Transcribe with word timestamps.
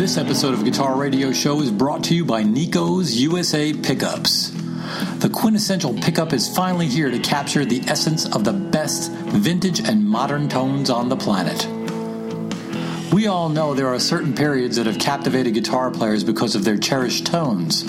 This 0.00 0.16
episode 0.16 0.54
of 0.54 0.64
Guitar 0.64 0.96
Radio 0.96 1.30
Show 1.30 1.60
is 1.60 1.70
brought 1.70 2.04
to 2.04 2.14
you 2.14 2.24
by 2.24 2.42
Nico's 2.42 3.20
USA 3.20 3.74
Pickups. 3.74 4.48
The 5.18 5.28
quintessential 5.28 5.92
pickup 5.92 6.32
is 6.32 6.48
finally 6.56 6.86
here 6.86 7.10
to 7.10 7.18
capture 7.18 7.66
the 7.66 7.82
essence 7.82 8.24
of 8.34 8.42
the 8.42 8.54
best 8.54 9.12
vintage 9.12 9.86
and 9.86 10.02
modern 10.02 10.48
tones 10.48 10.88
on 10.88 11.10
the 11.10 11.18
planet. 11.18 11.66
We 13.12 13.26
all 13.26 13.50
know 13.50 13.74
there 13.74 13.88
are 13.88 14.00
certain 14.00 14.34
periods 14.34 14.76
that 14.76 14.86
have 14.86 14.98
captivated 14.98 15.52
guitar 15.52 15.90
players 15.90 16.24
because 16.24 16.54
of 16.54 16.64
their 16.64 16.78
cherished 16.78 17.26
tones. 17.26 17.84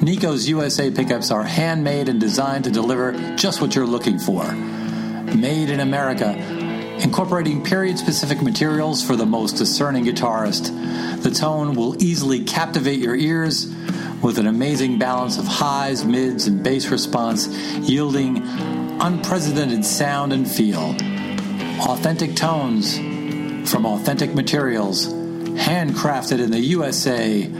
Nico's 0.00 0.48
USA 0.48 0.90
pickups 0.90 1.30
are 1.30 1.42
handmade 1.42 2.08
and 2.08 2.18
designed 2.18 2.64
to 2.64 2.70
deliver 2.70 3.12
just 3.36 3.60
what 3.60 3.74
you're 3.74 3.86
looking 3.86 4.18
for. 4.18 4.50
Made 4.50 5.68
in 5.68 5.80
America, 5.80 6.53
incorporating 7.04 7.62
period 7.62 7.98
specific 7.98 8.42
materials 8.42 9.06
for 9.06 9.14
the 9.14 9.26
most 9.26 9.52
discerning 9.52 10.06
guitarist, 10.06 11.22
the 11.22 11.30
tone 11.30 11.74
will 11.74 12.02
easily 12.02 12.42
captivate 12.42 12.98
your 12.98 13.14
ears 13.14 13.66
with 14.22 14.38
an 14.38 14.46
amazing 14.46 14.98
balance 14.98 15.36
of 15.38 15.46
highs, 15.46 16.02
mids, 16.04 16.46
and 16.46 16.64
bass 16.64 16.88
response, 16.88 17.46
yielding 17.78 18.42
unprecedented 19.00 19.84
sound 19.84 20.32
and 20.32 20.50
feel. 20.50 20.96
Authentic 21.80 22.34
tones 22.34 22.96
from 23.70 23.84
authentic 23.84 24.34
materials, 24.34 25.08
handcrafted 25.08 26.40
in 26.40 26.50
the 26.50 26.60
USA. 26.60 27.52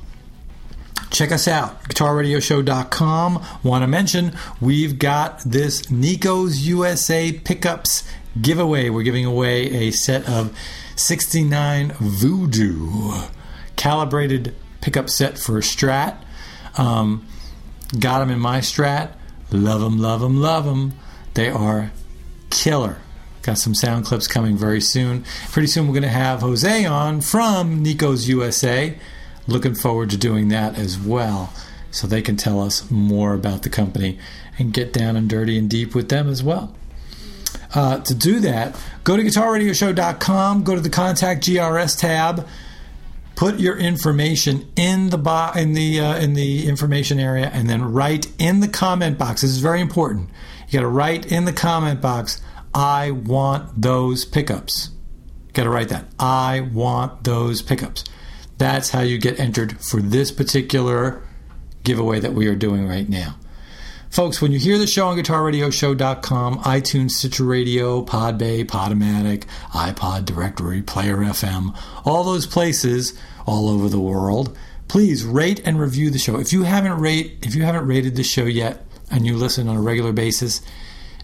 check 1.10 1.32
us 1.32 1.48
out 1.48 1.84
guitarradioshow.com 1.84 3.46
want 3.62 3.84
to 3.84 3.88
mention 3.88 4.36
we've 4.60 4.98
got 4.98 5.40
this 5.42 5.92
nico's 5.92 6.68
usa 6.68 7.32
pickups 7.32 8.04
giveaway 8.42 8.90
we're 8.90 9.04
giving 9.04 9.24
away 9.24 9.88
a 9.88 9.92
set 9.92 10.28
of 10.28 10.58
69 10.96 11.92
voodoo 12.00 13.14
calibrated 13.76 14.56
pickup 14.82 15.08
set 15.08 15.38
for 15.38 15.60
strat 15.60 16.18
um, 16.80 17.28
got 18.00 18.18
them 18.18 18.32
in 18.32 18.40
my 18.40 18.58
strat 18.58 19.12
love 19.52 19.82
them 19.82 20.00
love 20.00 20.20
them 20.20 20.42
love 20.42 20.66
them 20.66 20.94
they 21.36 21.48
are 21.48 21.92
killer 22.50 23.03
got 23.44 23.58
some 23.58 23.76
sound 23.76 24.06
clips 24.06 24.28
coming 24.28 24.58
very 24.58 24.82
soon 24.82 25.24
pretty 25.52 25.68
soon 25.68 25.88
we're 25.88 25.94
going 25.94 26.02
to 26.04 26.10
have 26.10 26.42
jose 26.42 26.86
on 26.86 27.22
from 27.22 27.84
nico's 27.84 28.28
usa 28.28 28.98
looking 29.48 29.76
forward 29.76 30.10
to 30.10 30.18
doing 30.18 30.48
that 30.48 30.78
as 30.78 30.98
well 30.98 31.54
so 31.94 32.08
they 32.08 32.22
can 32.22 32.36
tell 32.36 32.60
us 32.60 32.90
more 32.90 33.34
about 33.34 33.62
the 33.62 33.70
company 33.70 34.18
and 34.58 34.74
get 34.74 34.92
down 34.92 35.16
and 35.16 35.30
dirty 35.30 35.58
and 35.58 35.70
deep 35.70 35.94
with 35.94 36.10
them 36.10 36.28
as 36.28 36.44
well. 36.44 36.76
Uh, 37.76 38.00
to 38.00 38.14
do 38.14 38.40
that, 38.40 38.76
go 39.04 39.16
to 39.16 39.24
guitarradioshow.com, 39.24 40.64
go 40.64 40.76
to 40.76 40.82
the 40.82 40.90
contact 40.90 41.44
GRS 41.44 42.00
tab, 42.00 42.48
put 43.36 43.60
your 43.60 43.78
information 43.78 44.68
in 44.76 45.10
the 45.10 45.18
bo- 45.18 45.52
in 45.56 45.74
the 45.74 46.00
uh, 46.00 46.18
in 46.18 46.34
the 46.34 46.68
information 46.68 47.20
area, 47.20 47.50
and 47.54 47.70
then 47.70 47.94
write 47.94 48.32
in 48.40 48.60
the 48.60 48.68
comment 48.68 49.18
box. 49.18 49.42
This 49.42 49.52
is 49.52 49.60
very 49.60 49.82
important. 49.82 50.30
You 50.68 50.80
got 50.80 50.82
to 50.82 50.88
write 50.88 51.32
in 51.32 51.46
the 51.46 51.54
comment 51.54 52.02
box. 52.02 52.42
I 52.74 53.12
want 53.12 53.82
those 53.82 54.26
pickups. 54.26 54.90
Got 55.54 55.64
to 55.64 55.70
write 55.70 55.90
that. 55.90 56.06
I 56.20 56.62
want 56.62 57.24
those 57.24 57.62
pickups. 57.62 58.04
That's 58.58 58.90
how 58.90 59.02
you 59.02 59.18
get 59.18 59.40
entered 59.40 59.80
for 59.82 60.02
this 60.02 60.32
particular 60.32 61.22
giveaway 61.84 62.20
that 62.20 62.34
we 62.34 62.48
are 62.48 62.56
doing 62.56 62.88
right 62.88 63.08
now. 63.08 63.36
Folks, 64.10 64.42
when 64.42 64.52
you 64.52 64.60
hear 64.60 64.78
the 64.78 64.86
show 64.86 65.08
on 65.08 65.18
guitarradioshow.com, 65.18 66.60
iTunes, 66.60 67.12
Stitcher 67.12 67.46
Radio, 67.46 68.06
Podbay, 68.06 68.64
Podomatic, 68.64 69.46
iPod 69.72 70.26
Directory, 70.26 70.84
Player 70.84 71.18
FM, 71.18 71.76
all 72.06 72.24
those 72.24 72.46
places 72.46 73.18
all 73.48 73.70
over 73.70 73.90
the 73.90 74.00
world, 74.00 74.56
please 74.88 75.24
rate 75.26 75.62
and 75.66 75.80
review 75.80 76.12
the 76.12 76.20
show. 76.20 76.40
If 76.40 76.54
you 76.54 76.62
haven't 76.62 77.00
rate 77.00 77.40
if 77.42 77.56
you 77.56 77.64
haven't 77.64 77.88
rated 77.88 78.16
the 78.16 78.24
show 78.24 78.46
yet 78.46 78.86
and 79.10 79.26
you 79.26 79.36
listen 79.36 79.68
on 79.68 79.78
a 79.78 79.82
regular 79.82 80.14
basis, 80.14 80.62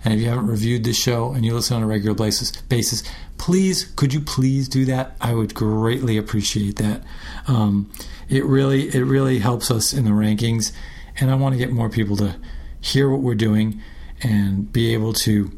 and 0.04 0.14
if 0.14 0.20
you 0.20 0.30
haven't 0.30 0.48
reviewed 0.48 0.84
this 0.84 0.98
show 0.98 1.34
and 1.34 1.46
you 1.46 1.54
listen 1.54 1.78
on 1.78 1.84
a 1.84 1.88
regular 1.88 2.16
basis, 2.16 2.52
basis, 2.64 3.04
please, 3.38 3.92
could 3.96 4.14
you 4.14 4.22
please 4.22 4.70
do 4.70 4.86
that? 4.86 5.16
I 5.20 5.34
would 5.34 5.54
greatly 5.54 6.18
appreciate 6.18 6.78
that. 6.78 7.04
Um, 7.48 7.92
it 8.30 8.46
really, 8.46 8.88
it 8.90 9.04
really 9.04 9.40
helps 9.40 9.72
us 9.72 9.94
in 9.94 10.06
the 10.06 10.12
rankings, 10.12 10.72
and 11.20 11.30
I 11.32 11.36
want 11.36 11.54
to 11.54 11.60
get 11.60 11.72
more 11.72 11.90
people 11.90 12.16
to 12.18 12.36
hear 12.82 13.10
what 13.10 13.22
we're 13.22 13.36
doing 13.36 13.82
and 14.22 14.72
be 14.72 14.94
able 14.94 15.14
to 15.14 15.52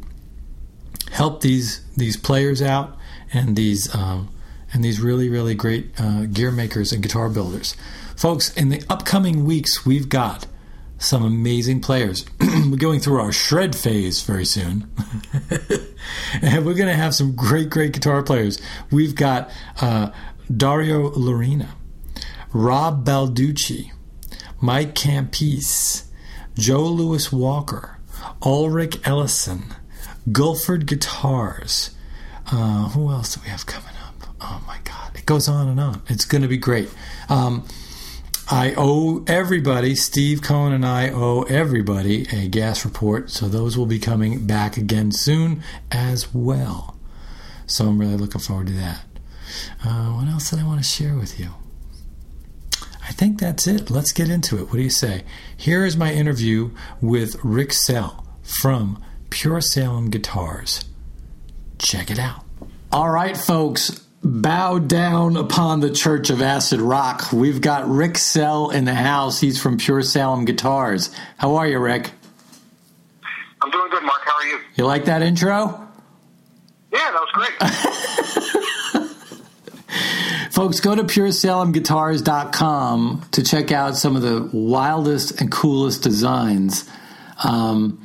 help 1.12 1.42
these 1.42 1.82
these 1.98 2.16
players 2.16 2.62
out 2.62 2.98
and 3.34 3.56
these 3.56 3.94
um, 3.94 4.30
and 4.74 4.84
these 4.84 5.02
really, 5.02 5.30
really 5.30 5.56
great 5.56 5.92
uh, 6.00 6.26
gear 6.26 6.52
makers 6.52 6.92
and 6.92 7.04
guitar 7.04 7.30
builders, 7.30 7.76
folks. 8.16 8.56
In 8.56 8.70
the 8.70 8.84
upcoming 8.90 9.46
weeks, 9.46 9.86
we've 9.86 10.10
got 10.10 10.48
some 11.02 11.24
amazing 11.26 11.82
players. 11.82 12.26
we're 12.40 12.78
going 12.78 13.00
through 13.00 13.20
our 13.20 13.32
shred 13.32 13.76
phase 13.76 14.22
very 14.22 14.46
soon. 14.46 14.90
and 16.42 16.66
we're 16.66 16.76
going 16.76 16.88
to 16.88 16.96
have 16.96 17.16
some 17.16 17.36
great, 17.36 17.70
great 17.70 17.92
guitar 17.92 18.22
players. 18.22 18.62
We've 18.92 19.16
got 19.16 19.52
uh, 19.82 20.12
Dario 20.56 21.12
Lorina, 21.12 21.70
Rob 22.54 23.06
Balducci, 23.06 23.92
Mike 24.62 24.94
Campese, 24.94 26.06
Joe 26.56 26.84
Louis 26.84 27.32
Walker, 27.32 27.98
Ulrich 28.44 29.00
Ellison, 29.04 29.64
Guilford 30.32 30.86
Guitars. 30.86 31.96
Uh, 32.52 32.90
who 32.90 33.10
else 33.10 33.36
do 33.36 33.42
we 33.44 33.50
have 33.50 33.66
coming 33.66 33.96
up? 34.06 34.36
Oh 34.40 34.62
my 34.68 34.78
God. 34.84 35.16
It 35.16 35.26
goes 35.26 35.48
on 35.48 35.68
and 35.68 35.80
on. 35.80 36.02
It's 36.08 36.26
going 36.26 36.42
to 36.44 36.48
be 36.48 36.58
great. 36.58 36.90
Um, 37.30 37.66
I 38.52 38.74
owe 38.76 39.24
everybody, 39.28 39.96
Steve 39.96 40.42
Cohen 40.42 40.74
and 40.74 40.86
I 40.86 41.10
owe 41.10 41.44
everybody 41.44 42.28
a 42.34 42.50
gas 42.50 42.84
report, 42.84 43.30
so 43.30 43.48
those 43.48 43.78
will 43.78 43.86
be 43.86 43.98
coming 43.98 44.46
back 44.46 44.76
again 44.76 45.14
soon 45.14 45.64
as 45.90 46.34
well. 46.34 47.00
So 47.66 47.88
I'm 47.88 47.98
really 47.98 48.18
looking 48.18 48.42
forward 48.42 48.68
to 48.68 48.74
that. 48.74 49.06
Uh, 49.86 50.10
what 50.10 50.28
else 50.28 50.50
did 50.50 50.60
I 50.60 50.66
want 50.66 50.84
to 50.84 50.86
share 50.86 51.16
with 51.16 51.40
you? 51.40 51.52
I 53.08 53.14
think 53.14 53.40
that's 53.40 53.68
it. 53.68 53.90
Let's 53.90 54.12
get 54.12 54.30
into 54.30 54.58
it. 54.58 54.64
What 54.64 54.74
do 54.74 54.82
you 54.82 54.90
say? 54.90 55.24
Here 55.56 55.86
is 55.86 55.96
my 55.96 56.12
interview 56.12 56.72
with 57.00 57.38
Rick 57.46 57.72
Sell 57.72 58.28
from 58.44 59.02
Pure 59.30 59.62
Salem 59.62 60.10
Guitars. 60.10 60.84
Check 61.80 62.12
it 62.12 62.20
out. 62.20 62.44
All 62.92 63.10
right, 63.10 63.38
folks, 63.38 64.06
bow 64.24 64.80
down 64.80 65.36
upon 65.36 65.80
the 65.80 65.90
Church 65.90 66.30
of 66.30 66.42
Acid 66.42 66.80
Rock. 66.80 67.32
We've 67.34 67.62
got 67.62 67.90
Rick 67.90 68.18
Sell 68.18 68.70
in 68.70 68.86
the 68.86 68.94
house. 68.94 69.40
He's 69.40 69.62
from 69.62 69.78
Pure 69.78 70.04
Salem 70.04 70.46
Guitars. 70.46 71.10
How 71.38 71.56
are 71.56 71.68
you, 71.68 71.80
Rick? 71.80 72.12
I'm 73.62 73.72
doing 73.72 73.90
good, 73.92 74.04
Mark. 74.04 74.22
How 74.24 74.38
are 74.38 74.46
you? 74.46 74.60
You 74.76 74.86
like 74.86 75.06
that 75.06 75.22
intro? 75.22 75.88
Yeah, 76.92 77.12
that 77.12 77.22
was 77.22 77.30
great. 77.34 77.52
Folks, 80.52 80.80
go 80.82 80.96
to 80.96 81.04
puresalemguitars.com 81.04 83.26
to 83.32 83.44
check 83.44 83.72
out 83.72 83.98
some 83.98 84.16
of 84.16 84.22
the 84.22 84.50
wildest 84.52 85.40
and 85.40 85.52
coolest 85.52 86.04
designs. 86.04 86.90
Um, 87.44 88.01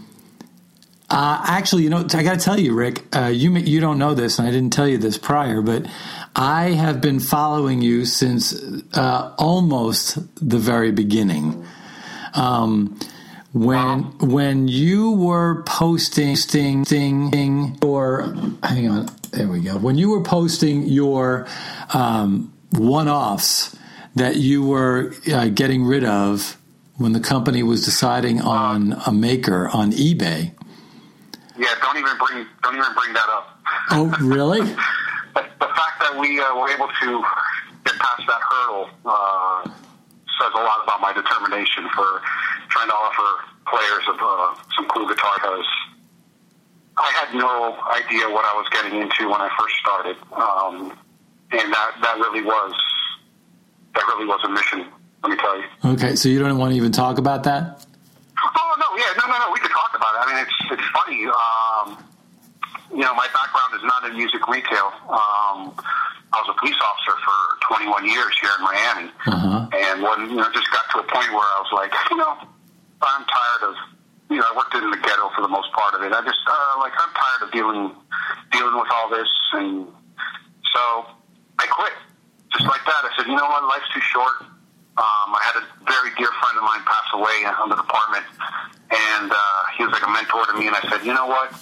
uh, 1.08 1.41
actually, 1.47 1.85
you 1.85 1.91
know, 1.91 1.99
I 1.99 2.23
got 2.23 2.38
to 2.38 2.44
tell 2.44 2.58
you, 2.58 2.75
Rick, 2.75 3.05
uh, 3.14 3.26
you 3.26 3.55
you 3.56 3.81
don't 3.81 3.99
know 3.99 4.14
this, 4.14 4.38
and 4.38 4.49
I 4.49 4.50
didn't 4.50 4.73
tell 4.73 4.88
you 4.88 4.99
this 4.99 5.17
prior, 5.17 5.62
but 5.62 5.87
I 6.35 6.70
have 6.70 7.00
been 7.00 7.20
following 7.20 7.81
you 7.81 8.05
since 8.05 8.53
uh, 8.94 9.35
almost 9.38 10.19
the 10.37 10.58
very 10.58 10.91
beginning. 10.91 11.64
Um, 12.35 12.99
when 13.53 14.03
when 14.19 14.69
you 14.69 15.12
were 15.12 15.62
posting 15.62 16.37
thing 16.37 16.85
thing 16.85 17.79
or 17.82 18.35
hang 18.62 18.88
on, 18.88 19.09
there 19.31 19.49
we 19.49 19.61
go. 19.61 19.79
When 19.79 19.97
you 19.97 20.11
were 20.11 20.23
posting 20.23 20.82
your 20.88 21.47
um, 21.94 22.52
one 22.73 23.09
offs 23.09 23.76
that 24.17 24.37
you 24.37 24.67
were 24.67 25.14
uh, 25.32 25.49
getting 25.49 25.85
rid 25.85 26.05
of 26.05 26.56
when 26.97 27.12
the 27.12 27.20
company 27.20 27.62
was 27.62 27.85
deciding 27.85 28.41
on 28.41 29.00
a 29.06 29.12
maker 29.12 29.69
on 29.69 29.93
eBay. 29.93 30.56
Yeah, 31.58 31.73
don't 31.81 31.97
even 31.97 32.17
bring 32.19 32.47
don't 32.62 32.76
even 32.76 32.93
bring 32.94 33.12
that 33.14 33.29
up. 33.29 33.58
Oh, 33.91 34.12
really? 34.20 34.61
the, 34.61 34.67
the 35.61 35.70
fact 35.73 35.97
that 36.00 36.17
we 36.19 36.41
uh, 36.41 36.55
were 36.55 36.69
able 36.70 36.88
to 36.88 37.25
get 37.85 37.94
past 37.99 38.23
that 38.26 38.41
hurdle 38.50 38.88
uh, 39.05 39.64
says 39.64 40.53
a 40.55 40.62
lot 40.62 40.85
about 40.85 41.00
my 41.00 41.12
determination 41.12 41.88
for 41.94 42.20
trying 42.69 42.88
to 42.88 42.94
offer 42.94 43.44
players 43.67 44.05
of 44.08 44.17
uh, 44.20 44.55
some 44.76 44.87
cool 44.88 45.08
guitar 45.08 45.32
because 45.37 45.67
I 46.99 47.11
had 47.12 47.35
no 47.35 47.76
idea 47.93 48.29
what 48.31 48.44
I 48.44 48.55
was 48.55 48.67
getting 48.70 49.00
into 49.00 49.29
when 49.29 49.41
I 49.41 49.50
first 49.59 49.75
started, 49.81 50.17
um, 50.32 50.93
and 51.52 51.73
that 51.73 51.93
that 52.02 52.17
really 52.19 52.43
was 52.43 52.73
that 53.94 54.05
really 54.09 54.26
was 54.26 54.41
a 54.44 54.49
mission. 54.49 54.93
Let 55.23 55.31
me 55.31 55.37
tell 55.37 55.59
you. 55.59 55.64
Okay, 55.94 56.17
so 56.17 56.29
you 56.29 56.38
don't 56.38 56.59
want 56.59 56.73
to 56.73 56.76
even 56.76 56.93
talk 56.93 57.19
about 57.19 57.44
that? 57.44 57.85
Oh 58.56 58.73
no, 58.81 58.88
yeah, 58.97 59.12
no, 59.20 59.29
no, 59.29 59.37
no. 59.38 59.49
We 59.53 59.61
could 59.61 59.70
talk 59.70 59.93
about 59.94 60.17
it. 60.17 60.20
I 60.23 60.25
mean, 60.32 60.38
it's 60.43 60.56
it's 60.73 60.88
funny. 60.97 61.20
Um, 61.29 61.87
you 62.93 63.03
know, 63.05 63.12
my 63.14 63.29
background 63.35 63.75
is 63.76 63.85
not 63.85 64.05
in 64.08 64.17
music 64.17 64.41
retail. 64.49 64.88
Um, 65.11 65.75
I 66.32 66.37
was 66.43 66.49
a 66.50 66.56
police 66.58 66.79
officer 66.81 67.14
for 67.23 67.37
21 67.76 68.08
years 68.08 68.32
here 68.41 68.50
in 68.58 68.62
Miami, 68.64 69.08
Uh-huh. 69.26 69.69
and 69.73 70.03
when 70.03 70.31
you 70.31 70.37
know, 70.37 70.49
just 70.53 70.70
got 70.73 70.85
to 70.94 71.00
a 71.00 71.06
point 71.06 71.31
where 71.32 71.44
I 71.47 71.58
was 71.62 71.73
like, 71.73 71.93
you 72.11 72.17
know, 72.17 72.32
I'm 73.03 73.25
tired 73.25 73.62
of. 73.70 73.75
You 74.29 74.38
know, 74.43 74.47
I 74.50 74.56
worked 74.59 74.75
in 74.75 74.91
the 74.91 74.97
ghetto 74.99 75.31
for 75.38 75.43
the 75.43 75.49
most 75.49 75.70
part 75.70 75.94
of 75.94 76.02
it. 76.02 76.11
I 76.12 76.19
just 76.26 76.43
uh, 76.50 76.75
like 76.82 76.93
I'm 76.99 77.12
tired 77.14 77.43
of 77.47 77.52
dealing 77.55 77.94
dealing 78.50 78.75
with 78.75 78.91
all 78.91 79.09
this, 79.09 79.29
and 79.55 79.87
so 80.75 81.06
I 81.62 81.67
quit. 81.70 81.93
Just 82.50 82.67
like 82.67 82.82
that, 82.87 83.06
I 83.06 83.11
said, 83.17 83.26
you 83.31 83.37
know 83.37 83.47
what, 83.47 83.62
life's 83.70 83.87
too 83.94 84.00
short. 84.00 84.32
Um, 84.97 85.29
I 85.37 85.41
had 85.45 85.57
a 85.61 85.65
very 85.85 86.09
dear 86.17 86.33
friend 86.41 86.57
of 86.57 86.65
mine 86.65 86.81
pass 86.89 87.05
away 87.13 87.45
in 87.45 87.69
the 87.69 87.77
department, 87.77 88.25
and 88.89 89.29
uh, 89.29 89.37
he 89.77 89.85
was 89.85 89.93
like 89.93 90.07
a 90.07 90.11
mentor 90.11 90.47
to 90.49 90.55
me. 90.57 90.69
And 90.69 90.77
I 90.77 90.83
said, 90.89 91.05
you 91.05 91.13
know 91.13 91.27
what, 91.27 91.53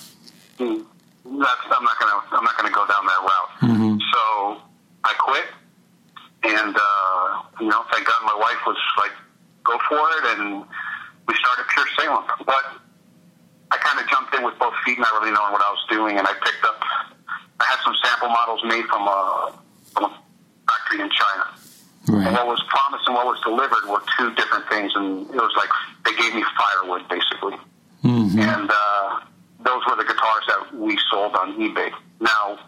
Hmm, 0.58 0.86
that's 1.42 1.64
I'm 1.66 1.82
not 1.82 1.98
gonna 1.98 2.18
I'm 2.30 2.44
not 2.44 2.54
gonna 2.56 2.70
go 2.70 2.86
down 2.86 3.02
that 3.10 3.20
route. 3.26 3.50
So 4.14 4.62
I 5.02 5.12
quit, 5.18 5.46
and 6.46 6.76
uh, 6.78 7.42
you 7.60 7.66
know, 7.66 7.82
thank 7.90 8.06
God 8.06 8.20
my 8.22 8.38
wife 8.38 8.62
was 8.66 8.78
like, 9.02 9.10
go 9.64 9.74
for 9.88 9.98
it, 9.98 10.38
and 10.38 10.62
we 11.26 11.34
started 11.34 11.66
Pure 11.74 11.86
Salem. 11.98 12.24
But 12.46 12.64
I 13.72 13.76
kind 13.82 13.98
of 13.98 14.06
jumped 14.08 14.34
in 14.36 14.44
with 14.44 14.56
both 14.60 14.74
feet, 14.86 14.98
not 15.00 15.10
really 15.18 15.32
knowing 15.34 15.50
what 15.50 15.62
I 15.62 15.70
was 15.74 15.82
doing, 15.90 16.18
and 16.18 16.26
I 16.28 16.34
picked 16.38 16.62
up. 16.62 16.78
I 17.58 17.64
had 17.66 17.78
some 17.82 17.94
sample 18.04 18.28
models 18.28 18.62
made 18.64 18.84
from 18.86 19.08
a, 19.08 19.54
from 19.92 20.04
a 20.04 20.18
factory 20.68 21.00
in 21.00 21.10
China. 21.10 21.50
And 22.06 22.16
Right. 22.20 22.32
what 22.32 22.46
was 22.46 22.62
promised 22.68 23.06
and 23.06 23.14
what 23.16 23.26
was 23.26 23.40
delivered 23.40 23.88
were 23.88 24.02
two 24.18 24.30
different 24.34 24.68
things, 24.68 24.92
and 24.94 25.28
it 25.30 25.36
was 25.40 25.52
like 25.56 25.70
they 26.04 26.14
gave 26.20 26.34
me 26.34 26.44
firewood 26.58 27.08
basically. 27.08 27.56
Mhm. 28.04 28.38
And 28.38 28.70
uh, 28.70 29.20
those 29.60 29.80
were 29.88 29.96
the 29.96 30.04
guitars 30.04 30.44
that 30.48 30.74
we 30.74 30.98
sold 31.10 31.34
on 31.36 31.54
eBay. 31.56 31.90
Now, 32.20 32.58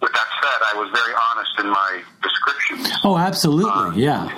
with 0.00 0.12
that 0.12 0.28
said, 0.42 0.60
I 0.74 0.78
was 0.78 0.90
very 0.92 1.14
honest 1.30 1.52
in 1.60 1.68
my 1.70 2.02
descriptions. 2.22 2.92
Oh, 3.04 3.16
absolutely. 3.16 4.02
Yeah. 4.02 4.28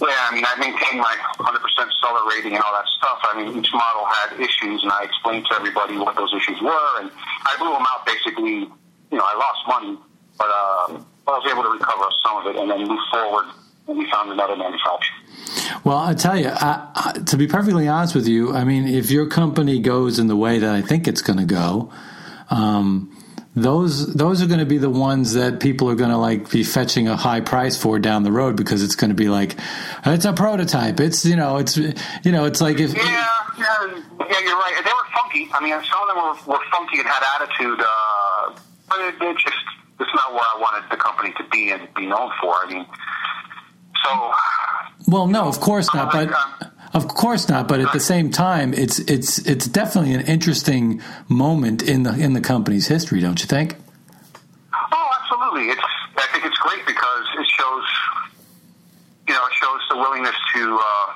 Yeah, 0.00 0.16
I 0.30 0.34
mean, 0.34 0.44
I 0.46 0.54
maintained 0.58 1.00
my 1.02 1.14
100% 1.38 1.90
seller 2.00 2.20
rating 2.30 2.54
and 2.54 2.62
all 2.62 2.72
that 2.72 2.86
stuff. 2.96 3.18
I 3.24 3.36
mean, 3.42 3.58
each 3.58 3.68
model 3.74 4.06
had 4.06 4.40
issues, 4.40 4.82
and 4.82 4.90
I 4.92 5.02
explained 5.02 5.44
to 5.50 5.56
everybody 5.56 5.98
what 5.98 6.14
those 6.16 6.32
issues 6.32 6.58
were, 6.62 7.00
and 7.00 7.10
I 7.44 7.56
blew 7.58 7.68
them 7.72 7.84
out 7.84 8.06
basically. 8.06 8.70
You 9.10 9.18
know, 9.18 9.24
I 9.26 9.34
lost 9.34 9.60
money, 9.68 9.98
but 10.38 10.46
uh, 10.48 11.02
I 11.28 11.30
was 11.36 11.44
able 11.50 11.64
to 11.64 11.68
recover 11.70 12.06
some 12.24 12.36
of 12.38 12.46
it 12.46 12.56
and 12.56 12.70
then 12.70 12.86
move 12.88 13.00
forward, 13.10 13.46
we 13.94 14.10
found 14.10 14.30
another 14.30 14.56
manufacturer. 14.56 15.16
Well, 15.84 15.98
I 15.98 16.14
tell 16.14 16.38
you, 16.38 16.48
I, 16.48 16.88
I, 16.94 17.12
to 17.26 17.36
be 17.36 17.46
perfectly 17.46 17.88
honest 17.88 18.14
with 18.14 18.28
you, 18.28 18.52
I 18.52 18.64
mean, 18.64 18.86
if 18.86 19.10
your 19.10 19.26
company 19.26 19.80
goes 19.80 20.18
in 20.18 20.26
the 20.26 20.36
way 20.36 20.58
that 20.58 20.74
I 20.74 20.82
think 20.82 21.08
it's 21.08 21.22
going 21.22 21.38
to 21.38 21.44
go, 21.44 21.92
um, 22.50 23.16
those 23.56 24.14
those 24.14 24.42
are 24.42 24.46
going 24.46 24.60
to 24.60 24.66
be 24.66 24.78
the 24.78 24.90
ones 24.90 25.34
that 25.34 25.58
people 25.58 25.90
are 25.90 25.96
going 25.96 26.10
to 26.10 26.16
like 26.16 26.50
be 26.50 26.62
fetching 26.62 27.08
a 27.08 27.16
high 27.16 27.40
price 27.40 27.76
for 27.76 27.98
down 27.98 28.22
the 28.22 28.30
road 28.30 28.56
because 28.56 28.82
it's 28.82 28.94
going 28.94 29.10
to 29.10 29.14
be 29.14 29.28
like 29.28 29.56
it's 30.06 30.24
a 30.24 30.32
prototype. 30.32 31.00
It's 31.00 31.24
you 31.24 31.36
know 31.36 31.56
it's 31.56 31.76
you 31.76 31.92
know 32.32 32.44
it's 32.44 32.60
like 32.60 32.78
if 32.78 32.94
Yeah, 32.94 33.02
yeah, 33.02 33.66
yeah, 34.20 34.40
you're 34.40 34.56
right. 34.56 34.80
They 34.84 34.92
were 34.92 35.10
funky. 35.14 35.48
I 35.52 35.60
mean, 35.62 35.72
some 35.90 36.00
of 36.02 36.14
them 36.14 36.16
were, 36.16 36.54
were 36.54 36.64
funky 36.70 37.00
and 37.00 37.08
had 37.08 37.22
attitude, 37.40 37.80
uh, 37.80 38.54
but 38.88 39.00
it, 39.00 39.14
it 39.20 39.36
just 39.38 39.64
it's 39.98 40.14
not 40.14 40.32
where 40.32 40.42
I 40.42 40.58
wanted 40.60 40.90
the 40.90 40.96
company 40.96 41.34
to 41.36 41.44
be 41.50 41.70
and 41.70 41.92
be 41.94 42.06
known 42.06 42.30
for. 42.40 42.54
I 42.54 42.66
mean, 42.70 42.86
so 44.04 44.32
Well, 45.08 45.26
no, 45.26 45.48
of 45.48 45.60
course 45.60 45.92
not, 45.94 46.12
but 46.12 46.28
Um, 46.32 46.70
of 46.92 47.08
course 47.08 47.48
not. 47.48 47.68
But 47.68 47.80
at 47.80 47.92
the 47.92 48.00
same 48.00 48.30
time, 48.30 48.74
it's 48.74 48.98
it's 49.00 49.38
it's 49.46 49.66
definitely 49.66 50.14
an 50.14 50.22
interesting 50.22 51.00
moment 51.28 51.82
in 51.82 52.02
the 52.02 52.14
in 52.18 52.32
the 52.32 52.40
company's 52.40 52.86
history, 52.88 53.20
don't 53.20 53.40
you 53.40 53.46
think? 53.46 53.76
Oh, 54.72 55.08
absolutely. 55.20 55.70
It's. 55.70 55.82
I 56.16 56.26
think 56.32 56.44
it's 56.44 56.58
great 56.58 56.84
because 56.86 57.24
it 57.38 57.46
shows, 57.58 57.84
you 59.26 59.34
know, 59.34 59.46
it 59.46 59.52
shows 59.54 59.80
the 59.90 59.96
willingness 59.96 60.34
to 60.54 60.78
uh, 60.78 61.06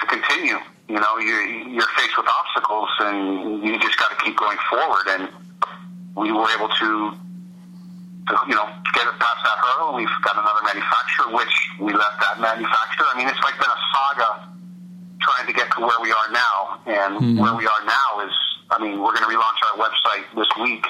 to 0.00 0.06
continue. 0.06 0.58
You 0.88 1.00
know, 1.00 1.18
you're 1.18 1.44
you're 1.44 1.88
faced 1.96 2.16
with 2.16 2.26
obstacles, 2.40 2.88
and 3.00 3.64
you 3.64 3.78
just 3.80 3.98
got 3.98 4.16
to 4.16 4.24
keep 4.24 4.36
going 4.36 4.58
forward. 4.70 5.06
And 5.08 5.28
we 6.16 6.32
were 6.32 6.48
able 6.56 6.68
to, 6.68 7.12
to, 8.28 8.34
you 8.48 8.54
know, 8.54 8.66
get 8.94 9.06
it 9.06 9.16
past 9.18 9.40
that 9.44 9.58
hurdle. 9.62 9.94
We've 9.94 10.10
got 10.24 10.34
another 10.34 10.62
manufacturer, 10.66 11.30
which 11.34 11.54
we 11.80 11.92
left 11.94 12.18
that 12.20 12.40
manufacturer. 12.40 13.06
I 13.10 13.14
mean, 13.18 13.28
it's 13.28 13.42
like 13.42 13.54
been 13.58 13.70
a 13.70 13.82
saga 13.94 14.30
trying 15.22 15.46
to 15.46 15.54
get 15.54 15.70
to 15.74 15.80
where 15.80 16.00
we 16.02 16.10
are 16.10 16.28
now, 16.30 16.80
and 16.86 17.38
where 17.38 17.54
we 17.54 17.66
are 17.66 17.82
now 17.86 18.26
is, 18.26 18.34
I 18.70 18.78
mean, 18.78 18.98
we're 19.00 19.14
going 19.14 19.26
to 19.26 19.32
relaunch 19.32 19.58
our 19.70 19.76
website 19.78 20.26
this 20.34 20.50
week 20.60 20.84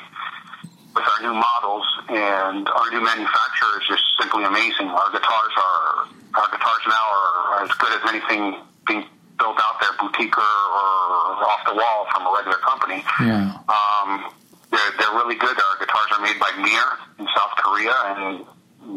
with 0.96 1.04
our 1.04 1.20
new 1.20 1.36
models 1.36 1.84
and 2.08 2.68
our 2.68 2.88
new 2.90 3.04
manufacturer 3.04 3.76
is 3.76 3.86
just 3.86 4.02
simply 4.18 4.44
amazing. 4.44 4.88
Our 4.88 5.12
guitars 5.12 5.54
are 5.60 6.08
our 6.40 6.48
guitars 6.48 6.84
now 6.88 7.04
are, 7.04 7.36
are 7.52 7.64
as 7.64 7.72
good 7.76 7.92
as 7.92 8.00
anything 8.08 8.56
being 8.86 9.04
built 9.38 9.56
out 9.60 9.76
there, 9.80 9.92
boutique 10.00 10.36
or, 10.36 10.42
or 10.42 11.44
off 11.48 11.60
the 11.68 11.74
wall 11.74 12.06
from 12.12 12.26
a 12.26 12.32
regular 12.32 12.58
company. 12.64 13.04
Yeah. 13.20 13.60
Um, 13.68 14.32
they're 14.76 14.92
they're 15.00 15.16
really 15.16 15.36
good. 15.36 15.56
Our 15.56 15.76
guitars 15.80 16.10
are 16.12 16.22
made 16.22 16.38
by 16.38 16.52
Mir 16.60 16.86
in 17.18 17.26
South 17.32 17.56
Korea, 17.56 17.96
and 18.20 18.44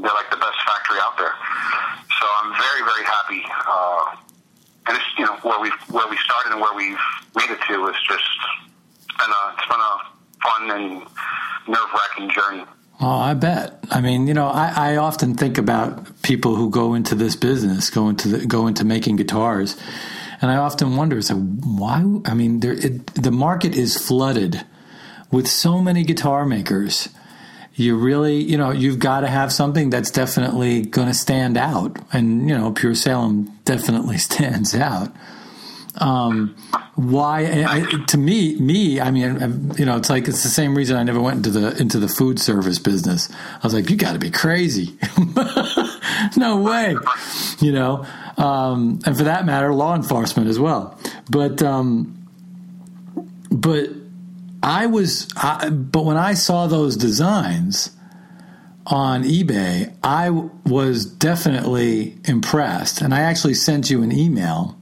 they're 0.03 0.13
like 0.13 0.29
the 0.29 0.37
best 0.37 0.59
factory 0.67 0.99
out 0.99 1.15
there. 1.17 1.33
So 2.19 2.25
I'm 2.43 2.51
very 2.59 2.83
very 2.83 3.05
happy. 3.07 3.41
Uh, 3.47 4.19
and 4.87 4.97
it's 4.97 5.07
you 5.17 5.25
know 5.25 5.37
where 5.47 5.59
we 5.59 5.71
where 5.89 6.07
we 6.09 6.17
started 6.17 6.51
and 6.51 6.61
where 6.61 6.75
we've 6.75 6.99
made 7.35 7.49
it 7.49 7.59
to 7.67 7.87
is 7.87 7.95
just 8.07 8.29
it's 9.07 9.15
been 9.15 9.31
a 9.31 9.43
it's 9.55 9.67
been 9.71 9.79
a 9.79 9.95
fun 10.43 10.63
and 10.71 10.89
nerve 11.67 11.89
wracking 11.93 12.29
journey. 12.29 12.65
Oh, 13.01 13.07
I 13.07 13.33
bet. 13.33 13.79
I 13.91 14.01
mean, 14.01 14.27
you 14.27 14.33
know, 14.33 14.47
I, 14.47 14.91
I 14.91 14.95
often 14.97 15.35
think 15.35 15.57
about 15.57 16.21
people 16.21 16.55
who 16.55 16.69
go 16.69 16.95
into 16.95 17.15
this 17.15 17.37
business, 17.37 17.89
go 17.89 18.09
into 18.09 18.27
the, 18.27 18.45
go 18.45 18.67
into 18.67 18.83
making 18.83 19.15
guitars, 19.15 19.77
and 20.41 20.51
I 20.51 20.57
often 20.57 20.97
wonder, 20.97 21.21
so 21.21 21.35
why? 21.35 22.03
I 22.25 22.33
mean, 22.33 22.59
there, 22.59 22.73
it, 22.73 23.05
the 23.13 23.31
market 23.31 23.73
is 23.73 23.95
flooded 23.95 24.65
with 25.31 25.47
so 25.47 25.79
many 25.79 26.03
guitar 26.03 26.45
makers. 26.45 27.09
you 27.75 27.95
really, 27.95 28.35
you 28.35 28.57
know, 28.57 28.71
you've 28.71 28.99
got 28.99 29.21
to 29.21 29.27
have 29.27 29.53
something 29.53 29.89
that's 29.89 30.11
definitely 30.11 30.81
going 30.81 31.07
to 31.07 31.13
stand 31.13 31.55
out. 31.55 31.97
And, 32.11 32.49
you 32.49 32.57
know, 32.57 32.71
Pure 32.71 32.95
Salem 32.95 33.57
definitely 33.63 34.17
stands 34.29 34.75
out. 34.75 35.13
Um, 35.95 36.55
why? 36.95 37.65
I, 37.67 38.05
to 38.07 38.17
me, 38.17 38.55
me, 38.57 38.99
I 39.01 39.11
mean, 39.11 39.71
you 39.77 39.85
know, 39.85 39.97
it's 39.97 40.09
like 40.09 40.27
it's 40.27 40.43
the 40.43 40.49
same 40.49 40.75
reason 40.75 40.97
I 40.97 41.03
never 41.03 41.19
went 41.19 41.37
into 41.37 41.51
the 41.51 41.77
into 41.79 41.99
the 41.99 42.07
food 42.07 42.39
service 42.39 42.79
business. 42.79 43.29
I 43.31 43.59
was 43.63 43.73
like, 43.73 43.89
you 43.89 43.97
got 43.97 44.13
to 44.13 44.19
be 44.19 44.31
crazy. 44.31 44.97
no 46.37 46.61
way, 46.61 46.95
you 47.59 47.71
know. 47.71 48.05
Um, 48.37 48.99
and 49.05 49.17
for 49.17 49.23
that 49.23 49.45
matter, 49.45 49.73
law 49.73 49.95
enforcement 49.95 50.47
as 50.47 50.59
well. 50.59 50.97
But, 51.29 51.61
um, 51.61 52.27
but 53.51 53.89
I 54.61 54.87
was, 54.87 55.27
I, 55.37 55.69
but 55.69 56.03
when 56.05 56.17
I 56.17 56.33
saw 56.33 56.67
those 56.67 56.97
designs 56.97 57.91
on 58.85 59.23
eBay, 59.23 59.93
I 60.03 60.29
was 60.29 61.05
definitely 61.05 62.17
impressed, 62.25 63.01
and 63.01 63.13
I 63.13 63.21
actually 63.21 63.53
sent 63.53 63.89
you 63.89 64.01
an 64.03 64.11
email 64.11 64.77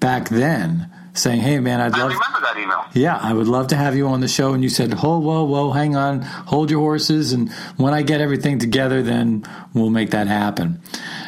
back 0.00 0.28
then 0.28 0.90
saying, 1.12 1.40
"Hey, 1.40 1.58
man, 1.58 1.80
I'd 1.80 1.92
I 1.94 1.98
love." 1.98 2.12
remember 2.12 2.40
that 2.40 2.56
email. 2.56 2.84
Yeah, 2.94 3.16
I 3.20 3.32
would 3.32 3.48
love 3.48 3.66
to 3.68 3.76
have 3.76 3.94
you 3.96 4.06
on 4.08 4.20
the 4.20 4.28
show. 4.28 4.54
And 4.54 4.62
you 4.62 4.68
said, 4.70 4.94
"Whoa, 4.94 5.18
whoa, 5.18 5.44
whoa, 5.44 5.72
hang 5.72 5.96
on, 5.96 6.22
hold 6.22 6.70
your 6.70 6.80
horses, 6.80 7.32
and 7.32 7.52
when 7.76 7.92
I 7.92 8.02
get 8.02 8.20
everything 8.20 8.58
together, 8.58 9.02
then 9.02 9.44
we'll 9.74 9.90
make 9.90 10.10
that 10.10 10.28
happen." 10.28 10.80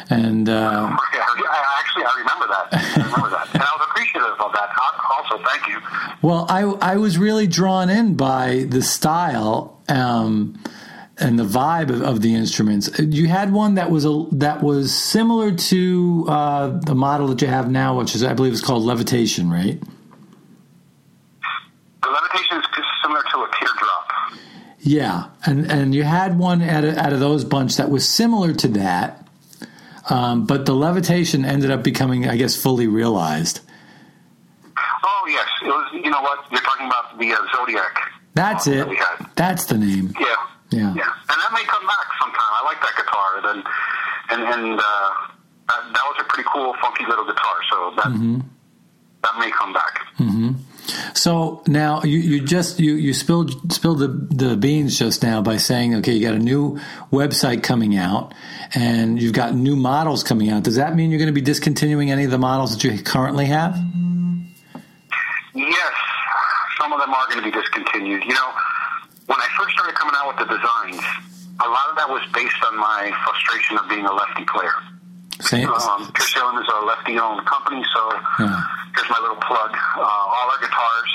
And 0.09 0.47
uh, 0.49 0.51
Yeah, 1.13 1.19
I, 1.21 1.79
actually, 1.79 2.05
I 2.05 2.13
remember 2.17 2.47
that. 2.47 2.67
I 2.71 3.03
remember 3.03 3.29
that, 3.29 3.47
and 4.41 4.49
I 4.49 4.49
was 4.49 4.49
appreciative 4.49 4.49
of 4.49 4.53
that. 4.53 4.69
Also, 5.09 5.43
thank 5.45 5.67
you. 5.67 5.79
well, 6.21 6.45
I 6.49 6.93
I 6.93 6.97
was 6.97 7.17
really 7.17 7.47
drawn 7.47 7.89
in 7.89 8.15
by 8.15 8.65
the 8.69 8.81
style. 8.81 9.81
Um, 9.87 10.61
and 11.17 11.37
the 11.37 11.43
vibe 11.43 11.89
of, 11.89 12.01
of 12.01 12.21
the 12.21 12.33
instruments. 12.33 12.89
You 12.99 13.27
had 13.27 13.53
one 13.53 13.75
that 13.75 13.91
was 13.91 14.05
a 14.05 14.25
that 14.31 14.63
was 14.63 14.93
similar 14.93 15.51
to 15.51 16.25
uh, 16.27 16.79
the 16.79 16.95
model 16.95 17.27
that 17.27 17.41
you 17.41 17.47
have 17.47 17.69
now, 17.69 17.99
which 17.99 18.15
is 18.15 18.23
I 18.23 18.33
believe 18.33 18.53
is 18.53 18.61
called 18.61 18.83
Levitation, 18.83 19.49
right? 19.51 19.79
The 22.01 22.09
levitation 22.09 22.57
is 22.57 22.65
similar 23.03 23.21
to 23.21 23.37
a 23.37 23.49
teardrop. 23.59 24.11
Yeah, 24.79 25.25
and 25.45 25.71
and 25.71 25.93
you 25.93 26.03
had 26.03 26.39
one 26.39 26.63
out 26.63 26.83
of, 26.83 26.97
out 26.97 27.13
of 27.13 27.19
those 27.19 27.45
bunch 27.45 27.77
that 27.77 27.91
was 27.91 28.07
similar 28.07 28.53
to 28.53 28.67
that, 28.69 29.27
um, 30.09 30.47
but 30.47 30.65
the 30.65 30.73
levitation 30.73 31.45
ended 31.45 31.69
up 31.69 31.83
becoming, 31.83 32.27
I 32.27 32.35
guess, 32.35 32.55
fully 32.55 32.87
realized. 32.87 33.59
Oh 35.03 35.23
yes, 35.27 35.47
it 35.61 35.67
was. 35.67 35.90
You 36.03 36.09
know 36.11 36.21
what? 36.21 36.39
You're 36.51 36.61
talking 36.61 36.87
about 36.87 37.17
the 37.19 37.31
uh, 37.33 37.37
Zodiac. 37.55 37.97
That's 38.33 38.67
it. 38.67 38.87
that. 38.87 39.31
That's 39.35 39.65
the 39.65 39.77
name. 39.77 40.13
Yeah. 40.19 40.25
Yeah. 40.71 40.93
Yeah. 40.95 41.11
And 41.29 41.37
that 41.41 41.51
may 41.53 41.63
come 41.65 41.85
back 41.85 42.07
sometime. 42.19 42.51
I 42.51 42.63
like 42.65 42.81
that 42.81 42.95
guitar. 42.97 43.53
And 43.53 43.63
and 44.31 44.41
and 44.53 44.79
uh, 44.79 45.09
that, 45.67 45.93
that 45.93 46.03
was 46.05 46.15
a 46.21 46.23
pretty 46.25 46.47
cool, 46.53 46.73
funky 46.81 47.05
little 47.05 47.25
guitar. 47.25 47.55
So 47.69 47.93
that 47.97 48.05
Mm-hmm. 48.05 48.39
that 49.23 49.39
may 49.39 49.51
come 49.51 49.73
back. 49.73 49.99
Mm-hmm. 50.17 50.51
So 51.13 51.61
now 51.67 52.01
you, 52.03 52.17
you 52.19 52.45
just 52.45 52.79
you 52.79 52.93
you 52.95 53.13
spilled 53.13 53.71
spilled 53.73 53.99
the, 53.99 54.07
the 54.47 54.55
beans 54.57 54.97
just 54.97 55.21
now 55.23 55.41
by 55.41 55.57
saying 55.57 55.95
okay 55.95 56.13
you 56.13 56.25
got 56.25 56.33
a 56.35 56.39
new 56.39 56.79
website 57.11 57.63
coming 57.63 57.95
out 57.97 58.33
and 58.73 59.21
you've 59.21 59.33
got 59.33 59.53
new 59.53 59.75
models 59.75 60.23
coming 60.23 60.49
out. 60.49 60.63
Does 60.63 60.77
that 60.77 60.95
mean 60.95 61.11
you're 61.11 61.19
going 61.19 61.27
to 61.27 61.33
be 61.33 61.41
discontinuing 61.41 62.11
any 62.11 62.23
of 62.23 62.31
the 62.31 62.37
models 62.39 62.71
that 62.73 62.83
you 62.83 63.01
currently 63.03 63.45
have? 63.45 63.77
Yes, 65.53 65.93
some 66.79 66.93
of 66.93 66.99
them 66.99 67.09
are 67.13 67.25
going 67.27 67.43
to 67.43 67.45
be 67.45 67.51
discontinued. 67.51 68.23
You 68.23 68.33
know, 68.33 68.49
when 69.27 69.39
I 69.39 69.47
first 69.57 69.73
started 69.75 69.95
coming 69.95 70.15
out 70.17 70.27
with 70.31 70.39
the 70.47 70.49
designs, 70.55 71.03
a 71.59 71.67
lot 71.67 71.89
of 71.91 71.95
that 71.97 72.07
was 72.09 72.21
based 72.33 72.55
on 72.67 72.77
my 72.79 73.11
frustration 73.25 73.77
of 73.77 73.87
being 73.89 74.05
a 74.05 74.13
lefty 74.13 74.45
player. 74.45 74.73
Same. 75.41 75.67
Um, 75.67 76.11
Pure 76.13 76.27
Salem 76.27 76.57
is 76.61 76.67
a 76.71 76.85
lefty-owned 76.85 77.45
company, 77.45 77.83
so 77.93 78.01
Yeah. 78.39 78.61
here's 78.95 79.09
my 79.09 79.19
little 79.19 79.37
plug. 79.37 79.75
Uh, 79.97 80.01
all 80.01 80.51
our 80.51 80.59
guitars 80.59 81.11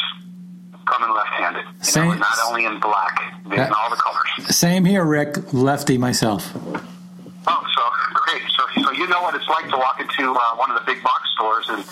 come 0.85 1.03
in 1.05 1.15
left-handed. 1.15 1.65
You 1.65 1.85
Same- 1.85 2.09
know, 2.09 2.15
not 2.15 2.39
only 2.47 2.65
in 2.65 2.79
black, 2.81 3.23
they're 3.47 3.67
in 3.67 3.73
all 3.73 3.91
the 3.91 3.97
colors. 3.97 4.55
Same 4.57 4.85
here, 4.85 5.05
Rick. 5.05 5.53
Lefty 5.53 5.97
myself. 5.99 6.53
Oh, 6.55 7.65
so 7.75 7.83
great. 8.15 8.43
So, 8.57 8.83
so 8.83 8.91
you 8.93 9.07
know 9.07 9.23
what 9.23 9.35
it's 9.35 9.49
like 9.49 9.69
to 9.71 9.77
walk 9.77 10.01
into 10.01 10.33
uh, 10.35 10.41
one 10.57 10.71
of 10.71 10.79
the 10.79 10.85
big 10.93 11.03
box 11.03 11.23
stores 11.35 11.67
and 11.71 11.85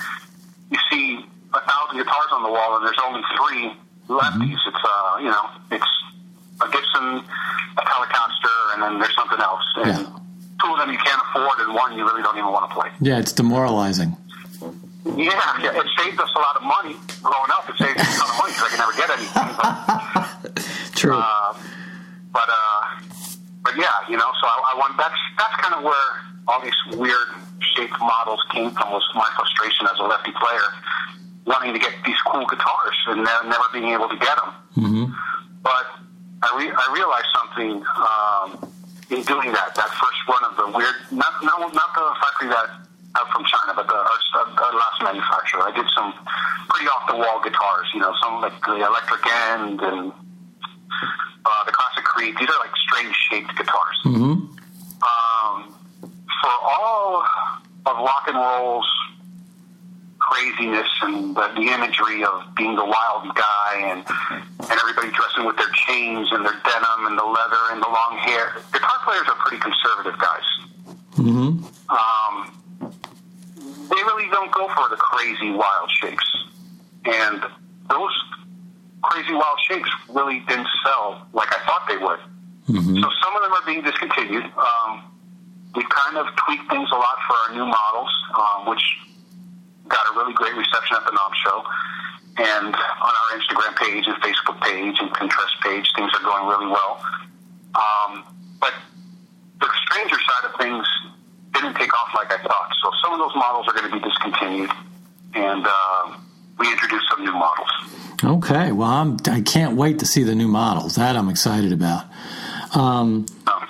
you 0.70 0.78
see 0.90 1.26
a 1.54 1.62
thousand 1.66 1.96
guitars 1.98 2.30
on 2.32 2.42
the 2.42 2.50
wall 2.50 2.76
and 2.76 2.86
there's 2.86 2.98
only 3.04 3.22
three 3.36 3.72
lefties. 4.08 4.58
It's 4.66 4.82
uh, 4.84 5.18
you 5.18 5.30
know, 5.30 5.44
it's 5.70 5.90
a 6.60 6.68
Gibson, 6.70 7.22
a 7.78 7.82
Telecaster, 7.82 8.56
and 8.74 8.82
then 8.82 8.98
there's 8.98 9.14
something 9.16 9.40
else. 9.40 9.64
And 9.76 9.86
Yeah. 9.88 10.18
two 10.62 10.70
of 10.72 10.78
them 10.78 10.90
you 10.92 10.98
can't 10.98 11.20
afford, 11.30 11.58
and 11.60 11.74
one 11.74 11.96
you 11.96 12.04
really 12.04 12.22
don't 12.22 12.36
even 12.38 12.50
want 12.52 12.68
to 12.70 12.74
play. 12.74 12.90
Yeah, 13.00 13.18
it's 13.18 13.32
demoralizing. 13.32 14.16
Yeah, 15.04 15.36
yeah, 15.60 15.76
it 15.80 15.86
saved 15.98 16.18
us 16.20 16.30
a 16.34 16.38
lot 16.40 16.56
of 16.56 16.62
money 16.62 16.96
growing 17.22 17.50
up. 17.52 17.68
It 17.68 17.76
saved 17.76 18.00
us 18.00 18.08
a 18.08 18.20
ton 18.20 18.30
of 18.30 18.38
money 18.38 18.52
because 18.54 18.64
I 18.64 18.68
could 18.70 18.82
never 18.82 18.96
get 18.96 19.10
anything. 19.18 19.50
But, 19.60 20.94
True. 20.96 21.18
uh, 21.18 21.52
but 22.32 22.48
uh, 22.48 23.00
but 23.62 23.76
yeah, 23.76 23.92
you 24.08 24.16
know, 24.16 24.30
so 24.40 24.46
I, 24.46 24.72
I 24.74 24.78
want 24.78 24.96
that's 24.96 25.14
that's 25.38 25.54
kind 25.60 25.74
of 25.74 25.84
where 25.84 26.06
all 26.48 26.60
these 26.62 26.98
weird 26.98 27.28
shaped 27.76 27.98
models 28.00 28.40
came 28.52 28.70
from 28.70 28.92
was 28.92 29.04
my 29.14 29.28
frustration 29.36 29.86
as 29.92 29.98
a 29.98 30.04
lefty 30.04 30.32
player, 30.32 30.68
wanting 31.46 31.72
to 31.74 31.78
get 31.78 31.92
these 32.06 32.16
cool 32.26 32.46
guitars 32.46 32.96
and 33.08 33.24
never, 33.24 33.44
never 33.48 33.64
being 33.72 33.88
able 33.92 34.08
to 34.08 34.16
get 34.16 34.36
them. 34.36 34.50
hmm 34.74 35.04
But 35.62 35.86
I, 36.42 36.48
re- 36.56 36.72
I 36.72 36.86
realized 36.92 37.30
something 37.36 37.72
um, 37.84 38.48
in 39.10 39.20
doing 39.24 39.52
that. 39.52 39.74
That 39.76 39.90
first 40.00 40.20
run 40.28 40.42
of 40.48 40.56
the 40.56 40.66
weird, 40.76 40.96
not 41.12 41.32
not, 41.44 41.60
not 41.74 41.90
the 41.94 42.04
factory 42.20 42.48
that 42.48 42.68
out 43.16 43.28
from 43.30 43.44
China, 43.44 43.72
but 43.76 43.86
the, 43.86 43.94
our, 43.94 44.20
our 44.64 44.74
last 44.74 44.98
manufacturer. 45.02 45.62
I 45.62 45.72
did 45.76 45.86
some 45.94 46.12
pretty 46.68 46.88
off 46.88 47.06
the 47.08 47.16
wall 47.16 47.40
guitars. 47.44 47.86
You 47.94 48.00
know, 48.00 48.12
some 48.22 48.40
like 48.40 48.56
the 48.64 48.74
Electric 48.84 49.22
End 49.52 49.80
and 49.80 50.12
uh, 51.44 51.62
the 51.64 51.72
Classic 51.72 52.04
Creed. 52.04 52.34
These 52.40 52.48
are 52.48 52.58
like 52.60 52.74
strange 52.88 53.14
shaped 53.30 53.56
guitars. 53.56 53.98
hmm 54.02 54.32
Um, 55.04 55.56
for 56.42 56.54
all 56.60 57.22
of 57.86 57.96
rock 57.98 58.24
and 58.28 58.36
roll's 58.36 58.88
craziness 60.34 60.88
and 61.02 61.36
the, 61.36 61.46
the 61.54 61.62
imagery 61.72 62.24
of 62.24 62.42
being 62.56 62.74
the 62.74 62.84
wild 62.84 63.34
guy 63.34 63.72
and 63.78 64.04
and 64.60 64.78
everybody 64.80 65.10
dressing 65.14 65.44
with 65.46 65.56
their 65.56 65.70
chains 65.86 66.28
and 66.32 66.44
their 66.44 66.58
denim 66.64 67.06
and 67.06 67.18
the 67.18 67.24
leather 67.24 67.62
and 67.70 67.82
the 67.82 67.86
long 67.88 68.18
hair. 68.24 68.56
Guitar 68.72 68.98
players 69.04 69.26
are 69.28 69.36
pretty 69.46 69.62
conservative 69.62 70.18
guys. 70.18 70.48
hmm 71.14 71.62
Um, 71.88 72.34
they 73.90 74.02
really 74.10 74.28
don't 74.30 74.50
go 74.52 74.66
for 74.74 74.88
the 74.88 74.96
crazy 74.96 75.50
wild 75.50 75.90
shapes, 76.00 76.26
and 77.04 77.42
those 77.90 78.14
crazy 79.02 79.34
wild 79.34 79.58
shapes 79.68 79.90
really 80.08 80.40
didn't 80.48 80.68
sell 80.84 81.26
like 81.32 81.48
I 81.54 81.60
thought 81.66 81.82
they 81.88 81.98
would. 81.98 82.18
hmm 82.66 83.00
So 83.02 83.08
some 83.22 83.36
of 83.36 83.42
them 83.42 83.52
are 83.52 83.66
being 83.66 83.82
discontinued. 83.82 84.44
Um, 84.56 85.04
we've 85.76 85.88
kind 85.90 86.16
of 86.16 86.26
tweaked 86.44 86.68
things 86.70 86.88
a 86.90 86.96
lot 86.96 87.18
for 87.28 87.34
our 87.44 87.54
new 87.54 87.66
models, 87.66 88.10
um, 88.34 88.66
which 88.66 88.82
got 89.88 90.06
a 90.10 90.16
really 90.16 90.34
great 90.34 90.54
reception 90.54 90.96
at 90.96 91.04
the 91.04 91.12
NAMM 91.12 91.34
show. 91.44 91.64
And 92.36 92.74
on 92.74 93.12
our 93.20 93.38
Instagram 93.38 93.76
page 93.76 94.04
and 94.06 94.16
Facebook 94.22 94.60
page 94.60 94.96
and 94.98 95.10
Pinterest 95.10 95.54
page, 95.62 95.86
things 95.96 96.10
are 96.14 96.22
going 96.24 96.48
really 96.48 96.66
well. 96.66 97.00
Um, 97.74 98.24
but 98.60 98.72
the 99.60 99.68
stranger 99.86 100.16
side 100.16 100.50
of 100.50 100.60
things 100.60 100.86
didn't 101.52 101.74
take 101.76 101.92
off 101.94 102.08
like 102.16 102.32
I 102.32 102.42
thought. 102.42 102.70
So 102.82 102.90
some 103.02 103.12
of 103.12 103.18
those 103.20 103.36
models 103.36 103.68
are 103.68 103.74
going 103.74 103.90
to 103.90 103.96
be 103.96 104.02
discontinued, 104.02 104.70
and 105.34 105.64
uh, 105.66 106.16
we 106.58 106.70
introduced 106.72 107.04
some 107.10 107.24
new 107.24 107.32
models. 107.32 107.70
Okay. 108.24 108.72
Well, 108.72 108.88
I'm. 108.88 109.16
I 109.26 109.40
can't 109.40 109.76
wait 109.76 110.00
to 110.00 110.06
see 110.06 110.22
the 110.24 110.34
new 110.34 110.48
models. 110.48 110.96
That 110.96 111.16
I'm 111.16 111.28
excited 111.28 111.72
about. 111.72 112.04
Um, 112.74 113.26
Um, 113.46 113.68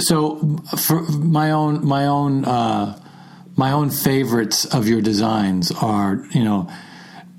so, 0.00 0.58
for 0.76 1.02
my 1.02 1.50
own, 1.52 1.86
my 1.86 2.06
own, 2.06 2.44
uh, 2.44 2.98
my 3.56 3.72
own 3.72 3.90
favorites 3.90 4.64
of 4.64 4.88
your 4.88 5.00
designs 5.00 5.70
are, 5.70 6.24
you 6.30 6.42
know, 6.42 6.70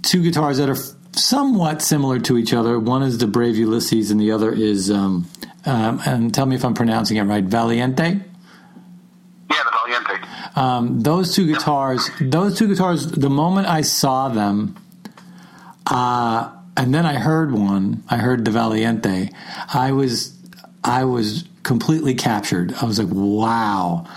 two 0.03 0.21
guitars 0.21 0.57
that 0.57 0.69
are 0.69 0.77
somewhat 1.13 1.81
similar 1.81 2.19
to 2.19 2.37
each 2.37 2.53
other. 2.53 2.79
One 2.79 3.03
is 3.03 3.17
the 3.17 3.27
Brave 3.27 3.55
Ulysses, 3.55 4.11
and 4.11 4.19
the 4.19 4.31
other 4.31 4.51
is, 4.51 4.91
um, 4.91 5.27
um, 5.65 6.01
and 6.05 6.33
tell 6.33 6.45
me 6.45 6.55
if 6.55 6.65
I'm 6.65 6.73
pronouncing 6.73 7.17
it 7.17 7.23
right, 7.23 7.43
Valiente. 7.43 8.21
yeah, 9.49 9.57
the 9.63 9.71
Valiente. 9.71 10.57
Um, 10.57 11.01
those 11.01 11.35
two 11.35 11.47
guitars, 11.47 12.09
those 12.21 12.57
two 12.57 12.67
guitars. 12.67 13.07
The 13.07 13.29
moment 13.29 13.67
I 13.67 13.81
saw 13.81 14.29
them, 14.29 14.75
uh, 15.87 16.51
and 16.77 16.93
then 16.93 17.05
I 17.05 17.15
heard 17.15 17.51
one. 17.51 18.03
I 18.09 18.17
heard 18.17 18.45
the 18.45 18.51
Valiente. 18.51 19.31
I 19.73 19.91
was, 19.91 20.37
I 20.83 21.05
was 21.05 21.45
completely 21.63 22.13
captured. 22.13 22.73
I 22.81 22.85
was 22.85 22.99
like, 22.99 23.09
wow, 23.11 24.07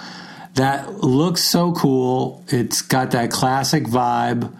that 0.56 1.00
looks 1.00 1.44
so 1.44 1.72
cool. 1.72 2.44
It's 2.48 2.82
got 2.82 3.12
that 3.12 3.30
classic 3.30 3.84
vibe, 3.84 4.54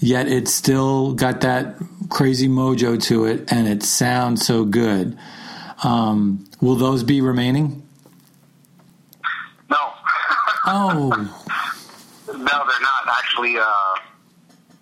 yet 0.00 0.28
it's 0.28 0.52
still 0.52 1.12
got 1.14 1.42
that 1.42 1.76
crazy 2.08 2.48
mojo 2.48 3.00
to 3.04 3.26
it, 3.26 3.52
and 3.52 3.68
it 3.68 3.82
sounds 3.82 4.46
so 4.46 4.64
good. 4.64 5.18
Um, 5.82 6.46
Will 6.60 6.76
those 6.76 7.02
be 7.02 7.20
remaining? 7.20 7.82
No. 9.68 9.76
Oh, 10.66 11.10
no, 12.28 12.34
they're 12.34 12.46
not 12.46 13.08
actually. 13.18 13.56
Uh, 13.58 13.94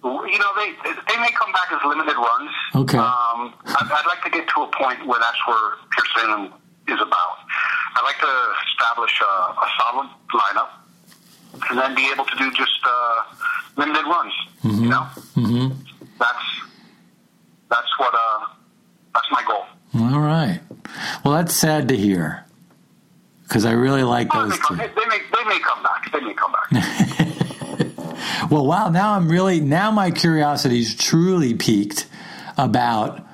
you 0.04 0.38
know, 0.38 0.52
they 0.56 0.73
they 1.09 1.18
may 1.18 1.30
come 1.32 1.50
back 1.52 1.73
as 1.73 1.80
limited 1.85 2.14
runs. 2.16 2.50
Okay. 2.75 2.99
Um, 2.99 3.54
I'd, 3.64 3.90
I'd 3.90 4.06
like 4.06 4.23
to 4.25 4.30
get 4.30 4.49
to 4.49 4.62
a 4.62 4.66
point 4.68 5.06
where 5.06 5.18
that's 5.18 5.38
where 5.47 5.76
Salem 6.16 6.52
is 6.88 7.00
about. 7.00 7.38
I'd 7.95 8.03
like 8.05 8.19
to 8.21 8.53
establish 8.71 9.21
a, 9.21 9.25
a 9.25 9.69
solid 9.79 10.09
lineup, 10.35 10.69
and 11.71 11.79
then 11.79 11.95
be 11.95 12.11
able 12.13 12.25
to 12.25 12.37
do 12.37 12.51
just 12.53 12.81
uh, 12.85 13.23
limited 13.77 14.05
runs. 14.05 14.33
You 14.65 14.89
know, 14.89 15.03
hmm 15.35 15.69
that's 16.19 16.45
that's 17.69 17.99
what 17.99 18.15
uh, 18.15 18.47
that's 19.15 19.27
my 19.31 19.43
goal. 19.47 19.65
all 20.13 20.21
right. 20.21 20.61
Well, 21.25 21.35
that's 21.35 21.55
sad 21.57 21.89
to 21.89 21.97
hear 21.97 22.45
because 23.45 23.65
I 23.65 23.73
really 23.73 24.03
like 24.03 24.33
Well, 24.33 24.45
those 24.49 24.53
they, 24.59 24.63
come, 24.63 24.77
two. 24.79 24.83
they, 24.83 24.89
they 24.89 25.07
may 25.07 25.19
they 25.37 25.45
may 25.49 25.59
come 25.61 25.83
back. 25.83 26.13
They 26.13 26.21
may 26.21 26.35
come 26.35 26.53
back. 26.53 27.29
Well, 28.51 28.67
wow. 28.67 28.89
Now 28.91 29.15
I'm 29.15 29.29
really 29.31 29.61
now 29.61 29.91
my 29.91 30.11
curiosity's 30.11 30.95
truly 30.95 31.55
peaked 31.55 32.07
about 32.59 33.25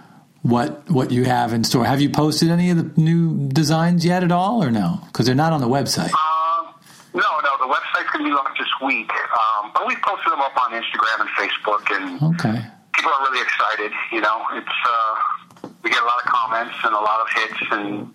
what 0.43 0.89
what 0.91 1.11
you 1.11 1.25
have 1.25 1.53
in 1.53 1.65
store. 1.65 1.85
Have 1.85 2.01
you 2.01 2.11
posted 2.11 2.51
any 2.51 2.71
of 2.71 2.77
the 2.77 3.01
new 3.01 3.49
designs 3.49 4.05
yet 4.05 4.23
at 4.25 4.33
all, 4.33 4.63
or 4.63 4.71
no? 4.71 5.01
Because 5.07 5.27
they're 5.27 5.35
not 5.35 5.53
on 5.53 5.61
the 5.61 5.69
website. 5.69 6.13
Um, 6.13 6.75
no, 7.15 7.21
no, 7.43 7.53
the 7.59 7.73
website's 7.73 8.11
going 8.13 8.25
to 8.25 8.31
be 8.31 8.35
launched 8.35 8.59
this 8.59 8.69
week, 8.85 9.11
um, 9.13 9.71
but 9.75 9.87
we 9.87 9.97
posted 9.97 10.31
them 10.33 10.41
up 10.41 10.57
on 10.63 10.71
Instagram 10.73 11.21
and 11.21 11.29
Facebook, 11.31 11.83
and 11.91 12.35
Okay. 12.35 12.63
people 12.95 13.11
are 13.11 13.23
really 13.31 13.43
excited. 13.43 13.93
You 14.13 14.21
know, 14.21 14.43
it's 14.53 14.79
uh, 14.89 15.69
we 15.83 15.91
get 15.91 16.03
a 16.03 16.07
lot 16.07 16.19
of 16.25 16.31
comments 16.31 16.75
and 16.85 16.95
a 16.95 17.01
lot 17.01 17.21
of 17.21 17.27
hits, 17.35 17.63
and 17.73 18.15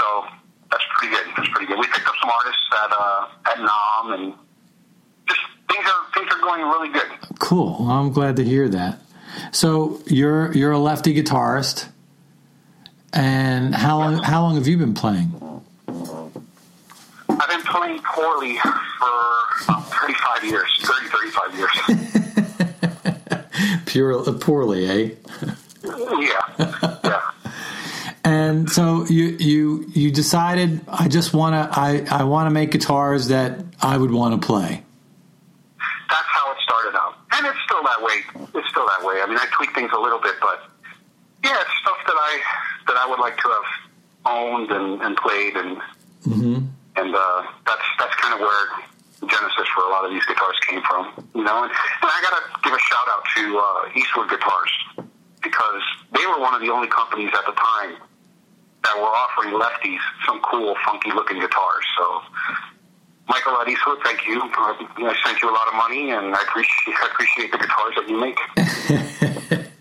so 0.00 0.24
that's 0.70 0.84
pretty 0.96 1.14
good. 1.14 1.26
That's 1.36 1.48
pretty 1.50 1.66
good. 1.66 1.78
We 1.78 1.86
picked 1.86 2.08
up 2.08 2.14
some 2.20 2.30
artists 2.30 2.62
at 2.84 2.92
uh, 2.92 3.28
at 3.52 3.56
NAMM, 3.58 4.14
and 4.14 4.34
just 5.28 5.40
things 5.70 5.86
are 5.86 6.12
things 6.14 6.28
are 6.34 6.40
going 6.40 6.62
really 6.62 6.88
good. 6.88 7.08
Cool. 7.38 7.86
I'm 7.88 8.10
glad 8.10 8.36
to 8.36 8.44
hear 8.44 8.68
that. 8.70 8.98
So 9.52 10.00
you're 10.06 10.52
you're 10.52 10.72
a 10.72 10.78
lefty 10.78 11.14
guitarist, 11.14 11.88
and 13.12 13.74
how 13.74 13.98
long 13.98 14.22
how 14.22 14.42
long 14.42 14.54
have 14.56 14.66
you 14.66 14.76
been 14.76 14.94
playing? 14.94 15.32
I've 17.28 17.48
been 17.50 17.62
playing 17.62 18.00
poorly 18.02 18.58
for 18.58 18.66
about 19.64 19.84
35 19.90 20.44
years, 20.44 20.68
30, 20.82 21.08
35 21.08 21.58
years. 21.58 21.70
Pure 23.86 24.32
poorly, 24.34 24.86
eh? 24.86 25.10
yeah, 26.18 26.40
yeah. 27.04 27.30
And 28.24 28.70
so 28.70 29.06
you 29.06 29.36
you 29.38 29.86
you 29.94 30.10
decided 30.10 30.80
I 30.88 31.08
just 31.08 31.32
want 31.32 31.54
to 31.54 31.78
I 31.78 32.04
I 32.10 32.24
want 32.24 32.46
to 32.46 32.50
make 32.50 32.72
guitars 32.72 33.28
that 33.28 33.64
I 33.80 33.96
would 33.96 34.10
want 34.10 34.40
to 34.40 34.46
play. 34.46 34.82
that's 36.10 36.26
how 36.26 36.52
it 36.52 36.58
started 36.62 36.96
out. 36.98 37.14
And 37.38 37.46
it's 37.46 37.62
still 37.70 37.82
that 37.86 38.02
way. 38.02 38.18
It's 38.58 38.68
still 38.68 38.86
that 38.86 39.06
way. 39.06 39.22
I 39.22 39.26
mean, 39.30 39.38
I 39.38 39.46
tweak 39.54 39.70
things 39.74 39.90
a 39.94 40.00
little 40.00 40.18
bit, 40.18 40.34
but 40.42 40.58
yeah, 41.44 41.54
it's 41.62 41.70
stuff 41.78 41.98
that 42.02 42.18
I 42.18 42.42
that 42.90 42.96
I 42.98 43.06
would 43.06 43.20
like 43.20 43.36
to 43.38 43.48
have 43.48 43.68
owned 44.26 44.70
and, 44.74 45.00
and 45.02 45.16
played, 45.16 45.54
and 45.54 45.78
and 46.98 47.14
uh, 47.14 47.42
that's 47.62 47.86
that's 47.98 48.14
kind 48.18 48.34
of 48.34 48.40
where 48.40 48.64
genesis 49.22 49.68
for 49.70 49.86
a 49.86 49.90
lot 49.94 50.04
of 50.04 50.10
these 50.10 50.26
guitars 50.26 50.58
came 50.66 50.82
from. 50.82 51.14
You 51.34 51.44
know, 51.46 51.62
and, 51.62 51.70
and 51.70 52.08
I 52.10 52.18
got 52.26 52.34
to 52.34 52.42
give 52.66 52.74
a 52.74 52.82
shout 52.82 53.06
out 53.06 53.22
to 53.38 53.42
uh, 53.54 53.98
Eastwood 53.98 54.30
Guitars 54.30 54.72
because 55.42 55.82
they 56.18 56.26
were 56.26 56.40
one 56.42 56.54
of 56.54 56.60
the 56.60 56.74
only 56.74 56.88
companies 56.88 57.30
at 57.38 57.46
the 57.46 57.54
time 57.54 58.02
that 58.82 58.98
were 58.98 59.14
offering 59.14 59.54
lefties 59.54 60.02
some 60.26 60.42
cool, 60.42 60.74
funky 60.84 61.12
looking 61.14 61.38
guitars. 61.38 61.86
So. 61.96 62.22
Michael 63.28 63.62
Eastwood, 63.68 63.98
thank 64.04 64.26
you. 64.26 64.40
Uh, 64.40 64.74
I 64.98 65.14
sent 65.24 65.42
you 65.42 65.50
a 65.50 65.52
lot 65.52 65.68
of 65.68 65.74
money, 65.74 66.10
and 66.10 66.34
I 66.34 66.40
appreciate, 66.42 66.96
I 67.02 67.08
appreciate 67.12 67.52
the 67.52 67.58
guitars 67.58 67.94
that 67.96 68.08
you 68.08 68.18
make. 68.18 68.38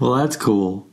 Well, 0.00 0.14
that's 0.14 0.36
cool. 0.36 0.88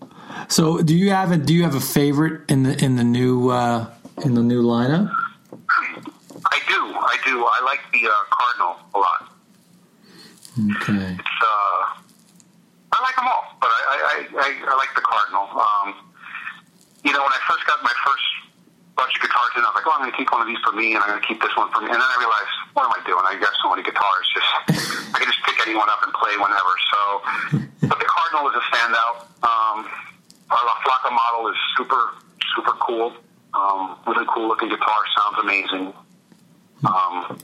So 0.50 0.82
do 0.82 0.94
you 0.94 1.12
have 1.12 1.32
a 1.32 1.38
do 1.38 1.54
you 1.54 1.64
have 1.64 1.76
a 1.76 1.80
favorite 1.80 2.42
in 2.52 2.64
the 2.64 2.84
in 2.84 2.98
the 2.98 3.06
new 3.06 3.50
uh, 3.50 3.90
in 4.24 4.34
the 4.34 4.44
new 4.44 4.62
lineup? 4.62 5.10
I 5.50 6.60
do, 6.68 6.76
I 6.76 7.18
do. 7.24 7.46
I 7.46 7.62
like 7.64 7.80
the 7.94 8.06
uh, 8.06 8.12
Cardinal 8.30 8.76
a 8.94 9.00
lot. 9.00 9.32
Okay. 10.60 11.16
It's, 11.16 11.40
uh, 11.42 12.02
I 12.92 13.02
like 13.02 13.16
them 13.16 13.28
all, 13.28 13.56
but 13.62 13.70
I, 13.70 13.80
I, 13.88 14.26
I, 14.36 14.72
I 14.72 14.76
like 14.76 14.94
the 14.94 15.02
Cardinal. 15.02 15.48
Um, 15.56 15.96
you 17.06 17.14
know, 17.14 17.22
when 17.22 17.32
I 17.32 17.40
first 17.48 17.66
got 17.66 17.82
my 17.82 17.94
first 18.06 18.24
bunch 18.98 19.14
of 19.14 19.22
guitars 19.22 19.54
in, 19.56 19.62
I 19.62 19.70
was 19.70 19.78
like, 19.78 19.88
oh, 19.88 19.94
I'm 19.94 20.02
going 20.02 20.12
to 20.12 20.18
keep 20.18 20.30
one 20.34 20.42
of 20.42 20.50
these 20.50 20.60
for 20.66 20.74
me, 20.74 20.98
and 20.98 21.00
I'm 21.06 21.10
going 21.14 21.22
to 21.22 21.28
keep 21.30 21.40
this 21.40 21.54
one 21.54 21.70
for 21.70 21.86
me. 21.86 21.94
And 21.94 22.02
then 22.02 22.10
I 22.10 22.18
realized, 22.18 22.54
what 22.74 22.90
am 22.90 22.94
I 22.98 23.02
doing? 23.06 23.24
I 23.24 23.38
got 23.38 23.54
so 23.62 23.70
many 23.70 23.86
guitars. 23.86 24.26
Just 24.34 24.50
I 25.14 25.22
can 25.22 25.30
just 25.30 25.42
pick 25.46 25.62
anyone 25.64 25.88
up 25.88 26.02
and 26.02 26.12
play 26.18 26.34
whenever. 26.36 26.74
So, 26.90 27.00
but 27.88 27.98
the 28.02 28.10
Cardinal 28.10 28.50
is 28.50 28.58
a 28.58 28.66
standout. 28.74 29.16
Um, 29.46 29.78
our 30.50 30.64
La 30.66 30.76
Flaca 30.82 31.14
model 31.14 31.54
is 31.54 31.60
super, 31.78 32.18
super 32.58 32.74
cool. 32.82 33.14
Um, 33.54 34.02
really 34.10 34.26
cool 34.34 34.50
looking 34.50 34.70
guitar. 34.70 35.02
Sounds 35.14 35.38
amazing. 35.46 35.94
Um, 36.86 37.38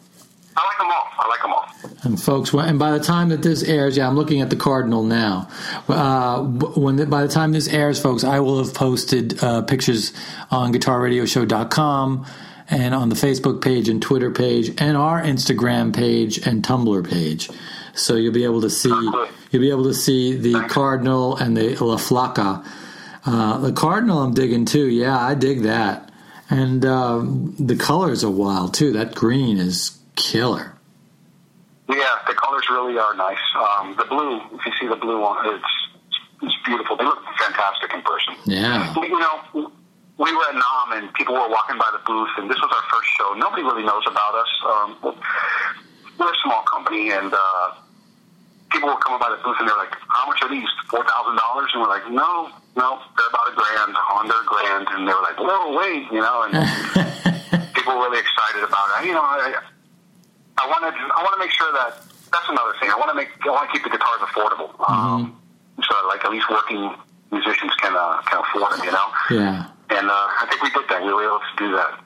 I 0.56 0.66
like 0.66 0.78
them 0.78 0.88
all. 0.92 1.08
I 1.18 1.28
like 1.28 1.42
them 1.42 1.54
all. 1.54 2.04
And 2.04 2.22
folks, 2.22 2.54
and 2.54 2.78
by 2.78 2.92
the 2.92 3.04
time 3.04 3.30
that 3.30 3.42
this 3.42 3.64
airs, 3.64 3.98
yeah, 3.98 4.08
I'm 4.08 4.16
looking 4.16 4.42
at 4.42 4.50
the 4.50 4.56
Cardinal 4.56 5.04
now. 5.04 5.50
Uh, 5.88 6.44
when 6.44 6.98
the, 6.98 7.06
by 7.06 7.22
the 7.22 7.28
time 7.28 7.54
this 7.54 7.68
airs, 7.68 8.00
folks, 8.00 8.24
I 8.24 8.40
will 8.40 8.64
have 8.64 8.74
posted 8.74 9.42
uh, 9.44 9.62
pictures 9.64 10.14
on 10.52 10.74
GuitarRadioShow.com 10.74 12.26
and 12.70 12.94
on 12.94 13.10
the 13.10 13.16
Facebook 13.16 13.62
page 13.62 13.90
and 13.90 14.02
Twitter 14.02 14.32
page 14.32 14.70
and 14.80 14.98
our 14.98 15.22
Instagram 15.22 15.96
page 15.96 16.46
and 16.46 16.64
Tumblr 16.64 17.10
page. 17.10 17.50
So 17.94 18.16
you'll 18.16 18.34
be 18.34 18.44
able 18.44 18.62
to 18.62 18.70
see 18.70 18.90
you'll 18.90 19.62
be 19.62 19.70
able 19.70 19.84
to 19.86 19.94
see 19.94 20.36
the 20.36 20.66
Cardinal 20.68 21.36
and 21.36 21.56
the 21.56 21.76
La 21.78 21.98
Flaca. 21.98 22.66
Uh, 23.26 23.58
the 23.60 23.72
Cardinal, 23.72 24.20
I'm 24.20 24.34
digging 24.34 24.66
too. 24.66 24.88
Yeah, 24.88 25.18
I 25.18 25.36
dig 25.36 25.62
that. 25.62 26.12
And 26.50 26.86
um, 26.86 27.56
the 27.58 27.76
colors 27.76 28.24
are 28.24 28.32
wild 28.32 28.74
too. 28.74 28.92
That 28.92 29.16
green 29.16 29.58
is 29.58 29.98
killer. 30.16 30.76
Yeah, 31.90 32.16
the 32.28 32.34
colors 32.34 32.64
really 32.70 32.98
are 32.98 33.14
nice. 33.16 33.44
Um, 33.56 33.96
the 33.98 34.06
blue, 34.06 34.38
if 34.56 34.66
you 34.66 34.72
see 34.80 34.88
the 34.88 34.96
blue 34.96 35.20
one, 35.20 35.38
it's 35.56 35.74
it's 36.42 36.56
beautiful. 36.66 36.98
They 36.98 37.04
look 37.06 37.20
fantastic 37.40 37.94
in 37.94 38.02
person. 38.02 38.36
Yeah. 38.46 38.94
You 38.96 39.20
know, 39.20 39.72
we 40.18 40.32
were 40.36 40.46
at 40.52 40.56
NAMM 40.56 40.98
and 40.98 41.14
people 41.14 41.36
were 41.36 41.50
walking 41.50 41.78
by 41.78 41.90
the 41.92 42.00
booth, 42.06 42.30
and 42.38 42.50
this 42.50 42.58
was 42.60 42.72
our 42.72 42.86
first 42.92 43.10
show. 43.18 43.34
Nobody 43.36 43.64
really 43.64 43.84
knows 43.84 44.04
about 44.08 44.36
us. 44.36 44.52
Um, 44.64 44.90
we're 46.20 46.32
a 46.32 46.42
small 46.44 46.64
company, 46.64 47.12
and 47.12 47.34
uh, 47.34 47.68
people 48.72 48.90
were 48.90 49.02
coming 49.02 49.20
by 49.20 49.30
the 49.32 49.42
booth, 49.44 49.58
and 49.60 49.68
they're 49.68 49.78
like, 49.78 49.94
"How 50.10 50.28
much 50.28 50.40
are 50.44 50.50
these? 50.50 50.68
Four 50.90 51.04
thousand 51.04 51.36
dollars?" 51.36 51.70
And 51.74 51.82
we're 51.82 51.90
like, 51.90 52.08
"No, 52.12 52.52
no, 52.78 53.02
they're 53.18 53.32
about 53.32 53.52
a 53.52 53.56
grand, 53.56 53.96
under 53.98 54.38
a 54.38 54.46
grand." 54.46 54.88
And 54.94 55.08
they 55.08 55.14
were 55.14 55.26
like, 55.26 55.40
"Whoa, 55.40 55.76
wait," 55.76 56.06
you 56.12 56.22
know, 56.22 56.48
and 56.48 56.54
people 57.76 57.98
were 57.98 58.08
really 58.08 58.22
excited 58.22 58.64
about 58.64 58.88
it. 59.02 59.08
You 59.08 59.14
know, 59.14 59.26
I, 59.26 59.58
I 60.58 60.68
wanted, 60.68 60.94
I 60.94 61.22
want 61.24 61.34
to 61.36 61.40
make 61.40 61.52
sure 61.52 61.72
that 61.74 61.98
that's 62.32 62.50
another 62.50 62.74
thing. 62.80 62.90
I 62.90 62.96
want 62.96 63.10
to 63.10 63.16
make, 63.16 63.30
I 63.46 63.50
want 63.50 63.70
to 63.70 63.74
keep 63.74 63.84
the 63.84 63.90
guitars 63.90 64.20
affordable, 64.22 64.70
um, 64.90 65.40
so 65.82 65.90
that, 65.90 66.06
like 66.08 66.24
at 66.26 66.32
least 66.32 66.50
working 66.50 66.94
musicians 67.32 67.74
can 67.82 67.94
uh, 67.96 68.22
can 68.24 68.42
afford 68.42 68.74
them. 68.74 68.86
You 68.86 68.92
know, 68.92 69.08
Yeah. 69.32 69.66
and 69.90 70.10
uh, 70.10 70.14
I 70.14 70.46
think 70.50 70.62
we 70.62 70.70
did 70.70 70.90
that. 70.90 71.04
We 71.04 71.14
were 71.14 71.24
able 71.24 71.40
to 71.40 71.56
do 71.58 71.72
that. 71.76 72.00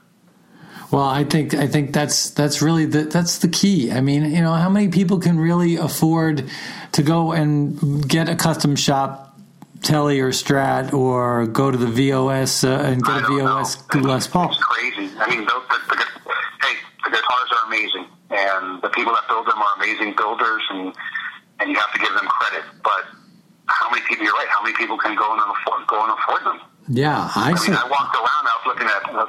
Well, 0.91 1.03
I 1.03 1.23
think 1.25 1.53
I 1.53 1.67
think 1.67 1.91
that's 1.93 2.29
that's 2.29 2.61
really 2.61 2.85
the 2.85 3.03
that's 3.03 3.39
the 3.39 3.49
key. 3.49 3.91
I 3.91 3.99
mean, 4.01 4.23
you 4.31 4.41
know, 4.41 4.53
how 4.53 4.69
many 4.69 4.87
people 4.87 5.19
can 5.19 5.37
really 5.37 5.75
afford 5.75 6.49
to 6.93 7.03
go 7.03 7.33
and 7.33 8.07
get 8.07 8.29
a 8.29 8.35
custom 8.35 8.75
shop 8.77 9.37
Telly 9.83 10.19
or 10.21 10.29
Strat 10.29 10.93
or 10.93 11.45
go 11.47 11.69
to 11.71 11.77
the 11.77 11.87
VOS 11.87 12.63
uh, 12.63 12.69
and 12.85 13.03
get 13.03 13.23
a 13.23 13.27
VOS 13.27 13.93
know. 13.93 14.01
Les 14.01 14.27
Paul? 14.27 14.49
It's 14.51 14.57
crazy. 14.63 15.11
I 15.19 15.29
mean, 15.29 15.45
the, 15.45 15.61
the, 15.69 15.95
the, 15.95 16.03
hey, 16.65 16.75
the 17.03 17.09
guitars 17.09 17.49
are 17.51 17.67
amazing, 17.67 18.05
and 18.29 18.81
the 18.81 18.89
people 18.89 19.13
that 19.13 19.25
build 19.27 19.47
them 19.47 19.57
are 19.57 19.73
amazing 19.77 20.15
builders, 20.15 20.63
and 20.71 20.93
and 21.59 21.69
you 21.71 21.75
have 21.75 21.91
to 21.93 21.99
give 21.99 22.13
them 22.13 22.27
credit. 22.27 22.63
But 22.83 23.03
how 23.67 23.89
many 23.89 24.03
people? 24.07 24.25
You're 24.25 24.33
right. 24.35 24.47
How 24.49 24.61
many 24.63 24.75
people 24.75 24.97
can 24.97 25.15
go 25.15 25.31
and 25.31 25.41
afford 25.41 25.87
go 25.87 26.03
and 26.03 26.11
afford 26.17 26.43
them? 26.45 26.59
Yeah, 26.89 27.29
I 27.35 27.51
I 27.51 27.53
mean, 27.53 27.75
I 27.75 27.83
walked 27.89 28.15
around. 28.15 28.43
I 28.47 28.55
was 28.63 28.65
looking 28.67 28.87
at 28.87 29.03
uh, 29.11 29.25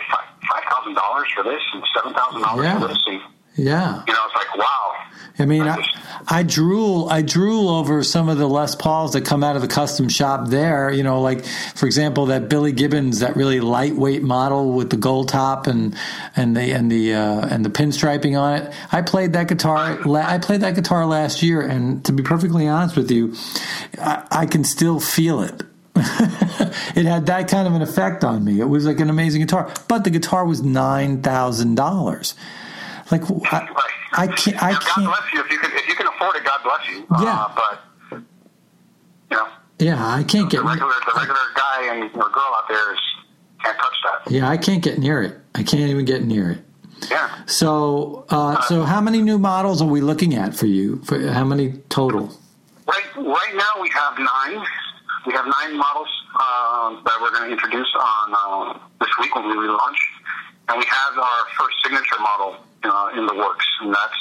five 0.47 0.65
thousand 0.71 0.95
dollars 0.95 1.27
for 1.35 1.43
this 1.45 1.63
and 1.75 1.83
seven 1.95 2.15
thousand 2.15 2.43
dollars 2.43 2.65
Yeah. 2.67 2.79
for 2.81 2.89
this. 2.89 3.03
And, 3.07 3.21
Yeah, 3.57 4.03
you 4.07 4.13
know, 4.15 4.23
it's 4.27 4.37
like 4.39 4.55
wow. 4.57 4.95
I 5.39 5.45
mean, 5.45 5.63
I, 5.63 5.79
I 6.27 6.43
drool, 6.43 7.09
I 7.09 7.23
drool 7.23 7.69
over 7.69 8.03
some 8.03 8.29
of 8.29 8.39
the 8.39 8.49
Les 8.49 8.75
Pauls 8.75 9.13
that 9.13 9.25
come 9.25 9.45
out 9.45 9.55
of 9.55 9.63
the 9.63 9.69
custom 9.69 10.09
shop 10.09 10.49
there. 10.49 10.91
You 10.91 11.03
know, 11.03 11.21
like 11.21 11.45
for 11.45 11.87
example, 11.87 12.27
that 12.27 12.49
Billy 12.49 12.73
Gibbons, 12.73 13.21
that 13.21 13.37
really 13.37 13.61
lightweight 13.61 14.23
model 14.23 14.73
with 14.73 14.91
the 14.91 14.97
gold 14.97 15.29
top 15.29 15.67
and 15.67 15.97
and 16.35 16.57
the 16.57 16.73
and 16.73 16.91
the 16.91 17.15
uh, 17.15 17.47
and 17.49 17.65
the 17.65 17.71
pinstriping 17.71 18.39
on 18.39 18.63
it. 18.63 18.75
I 18.91 19.03
played 19.03 19.33
that 19.35 19.49
guitar. 19.49 19.99
I 20.17 20.39
played 20.39 20.63
that 20.63 20.75
guitar 20.75 21.07
last 21.07 21.43
year, 21.43 21.61
and 21.61 22.05
to 22.05 22.13
be 22.13 22.23
perfectly 22.23 22.67
honest 22.67 22.97
with 22.97 23.11
you, 23.11 23.35
I, 23.99 24.27
I 24.31 24.47
can 24.47 24.65
still 24.65 24.99
feel 24.99 25.43
it. 25.43 25.63
it 25.97 27.07
had 27.07 27.27
that 27.27 27.49
kind 27.49 27.67
of 27.67 27.75
an 27.75 27.83
effect 27.83 28.25
on 28.25 28.45
me. 28.45 28.61
It 28.61 28.69
was 28.69 28.87
like 28.87 29.01
an 29.01 29.11
amazing 29.11 29.41
guitar, 29.41 29.73
but 29.87 30.05
the 30.05 30.11
guitar 30.11 30.45
was 30.45 30.63
nine 30.63 31.23
thousand 31.23 31.77
dollars. 31.77 32.35
Like 33.11 33.23
I. 33.53 33.69
I 34.13 34.27
can't. 34.27 34.63
I 34.63 34.73
God 34.73 34.83
can't. 34.83 35.07
bless 35.07 35.33
you 35.33 35.41
if 35.41 35.51
you 35.51 35.59
can 35.59 35.71
if 35.73 35.89
you 35.89 35.95
can 35.95 36.07
afford 36.07 36.37
it. 36.37 36.45
God 36.45 36.61
bless 36.65 36.89
you. 36.89 37.07
Yeah. 37.23 37.39
Uh, 37.41 37.55
but 37.55 38.19
you 39.31 39.37
know, 39.37 39.49
Yeah, 39.79 40.07
I 40.07 40.23
can't 40.25 40.51
get. 40.51 40.59
the 40.59 40.65
regular 40.65 40.93
the 41.07 41.13
regular 41.19 41.41
guy 41.55 41.95
and 41.95 42.05
or 42.15 42.29
girl 42.31 42.51
out 42.57 42.69
there 42.69 42.93
is 42.95 43.01
can't 43.63 43.77
touch 43.79 43.95
that. 44.25 44.31
Yeah, 44.33 44.49
I 44.49 44.57
can't 44.57 44.83
get 44.83 44.99
near 44.99 45.23
it. 45.23 45.37
I 45.55 45.63
can't 45.63 45.91
even 45.91 46.05
get 46.05 46.23
near 46.25 46.51
it. 46.53 46.59
Yeah. 47.11 47.45
So, 47.47 48.25
uh, 48.29 48.61
so 48.63 48.83
how 48.83 49.01
many 49.01 49.23
new 49.23 49.39
models 49.39 49.81
are 49.83 49.89
we 49.89 50.01
looking 50.01 50.35
at 50.35 50.55
for 50.55 50.67
you? 50.67 51.01
For 51.05 51.31
how 51.31 51.45
many 51.45 51.73
total? 51.89 52.33
Right, 52.89 53.05
right 53.17 53.55
now 53.55 53.81
we 53.83 53.89
have 53.91 54.19
nine. 54.19 54.65
We 55.27 55.33
have 55.35 55.47
nine 55.47 55.77
models 55.77 56.09
uh, 56.35 56.97
that 57.05 57.19
we're 57.21 57.31
going 57.31 57.45
to 57.45 57.53
introduce 57.53 57.89
on 57.95 58.35
uh, 58.75 58.79
this 59.01 59.11
week 59.21 59.35
when 59.35 59.47
we 59.49 59.55
relaunch, 59.55 59.97
and 60.69 60.79
we 60.79 60.85
have 60.87 61.19
our 61.19 61.43
first 61.59 61.77
signature 61.83 62.21
model 62.21 62.57
uh, 62.85 63.11
in 63.19 63.27
the 63.27 63.35
works, 63.35 63.67
and 63.83 63.93
that's 63.93 64.21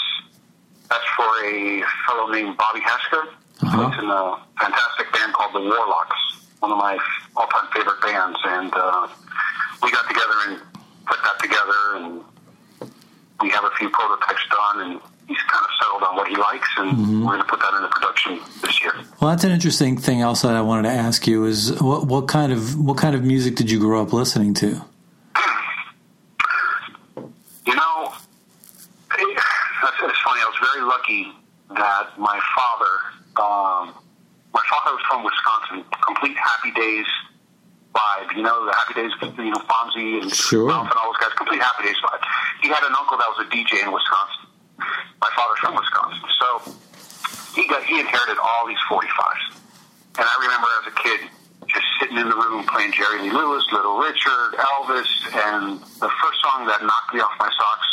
that's 0.89 1.05
for 1.15 1.27
a 1.45 1.83
fellow 2.07 2.31
named 2.31 2.57
Bobby 2.57 2.79
Hecksher. 2.79 3.27
Uh-huh. 3.61 3.89
He's 3.89 3.99
in 3.99 4.09
a 4.09 4.39
fantastic 4.59 5.11
band 5.11 5.33
called 5.33 5.53
the 5.53 5.59
Warlocks, 5.59 6.15
one 6.59 6.71
of 6.71 6.77
my 6.77 6.97
all-time 7.35 7.67
favorite 7.73 8.01
bands, 8.01 8.39
and 8.45 8.71
uh, 8.73 9.07
we 9.83 9.91
got 9.91 10.07
together 10.07 10.35
and 10.47 10.61
put 11.05 11.17
that 11.23 11.39
together, 11.41 11.79
and 11.95 12.21
we 13.41 13.49
have 13.49 13.63
a 13.65 13.71
few 13.77 13.89
prototypes 13.89 14.41
done, 14.49 14.81
and 14.91 15.01
he's 15.27 15.37
kind 15.51 15.63
of 15.65 15.69
settled 15.81 16.03
on 16.03 16.15
what 16.15 16.27
he 16.29 16.35
likes, 16.37 16.69
and 16.77 17.21
we're 17.25 17.33
going 17.35 17.39
to 17.41 17.45
put 17.47 17.59
that 17.59 17.73
into 17.75 17.87
production 17.89 18.39
this 18.61 18.81
year. 18.81 18.93
Well, 19.19 19.31
that's 19.31 19.43
an 19.43 19.51
interesting 19.51 19.97
thing. 19.97 20.23
Also, 20.23 20.47
that 20.47 20.55
I 20.55 20.61
wanted 20.61 20.83
to 20.83 20.95
ask 20.95 21.27
you 21.27 21.45
is 21.45 21.81
what 21.81 22.05
what 22.07 22.27
kind 22.27 22.51
of 22.53 22.79
what 22.79 22.97
kind 22.97 23.15
of 23.15 23.23
music 23.23 23.55
did 23.55 23.69
you 23.69 23.79
grow 23.79 24.01
up 24.01 24.13
listening 24.13 24.53
to? 24.55 24.81
You 27.67 27.75
know, 27.75 28.13
it's, 29.19 29.41
it's 30.01 30.21
funny. 30.23 30.39
I 30.41 30.45
was 30.47 30.55
very 30.73 30.85
lucky 31.07 31.31
that 31.69 32.17
my 32.17 32.39
father, 32.55 32.93
um, 33.41 33.93
my 34.53 34.63
father 34.69 34.95
was 34.95 35.03
from 35.09 35.23
Wisconsin, 35.23 35.83
complete 36.05 36.37
Happy 36.37 36.71
Days 36.71 37.05
vibe. 37.93 38.35
You 38.35 38.43
know, 38.43 38.65
the 38.65 38.73
Happy 38.73 38.93
Days, 38.93 39.11
you 39.37 39.51
know, 39.51 39.57
Fonzie 39.67 40.21
and 40.21 40.31
Sure. 40.33 40.67
Ralph 40.67 40.89
and 40.89 40.97
all 40.99 41.11
those 41.13 41.19
guys, 41.21 41.33
complete 41.37 41.61
Happy 41.61 41.83
Days 41.83 41.95
vibe. 42.03 42.21
He 42.61 42.69
had 42.69 42.83
an 42.83 42.93
uncle 42.97 43.17
that 43.17 43.27
was 43.35 43.45
a 43.45 43.49
DJ 43.49 43.83
in 43.83 43.91
Wisconsin. 43.91 44.47
My 45.21 45.29
father's 45.35 45.59
from 45.59 45.75
Wisconsin, 45.75 46.21
so 46.39 46.47
he 47.55 47.67
got 47.67 47.83
he 47.83 47.99
inherited 47.99 48.37
all 48.37 48.67
these 48.67 48.77
45s. 48.89 49.57
And 50.19 50.25
I 50.25 50.35
remember 50.41 50.67
as 50.81 50.93
a 50.93 50.95
kid 51.01 51.19
just 51.67 51.85
sitting 51.99 52.17
in 52.17 52.29
the 52.29 52.35
room 52.35 52.63
playing 52.69 52.93
Jerry 52.93 53.21
Lee 53.23 53.31
Lewis, 53.31 53.65
Little 53.73 53.97
Richard, 53.97 54.53
Elvis, 54.61 55.09
and 55.33 55.81
the 55.99 56.09
first 56.21 56.37
song 56.45 56.67
that 56.67 56.81
knocked 56.85 57.13
me 57.13 57.19
off 57.19 57.33
my 57.39 57.49
socks, 57.49 57.87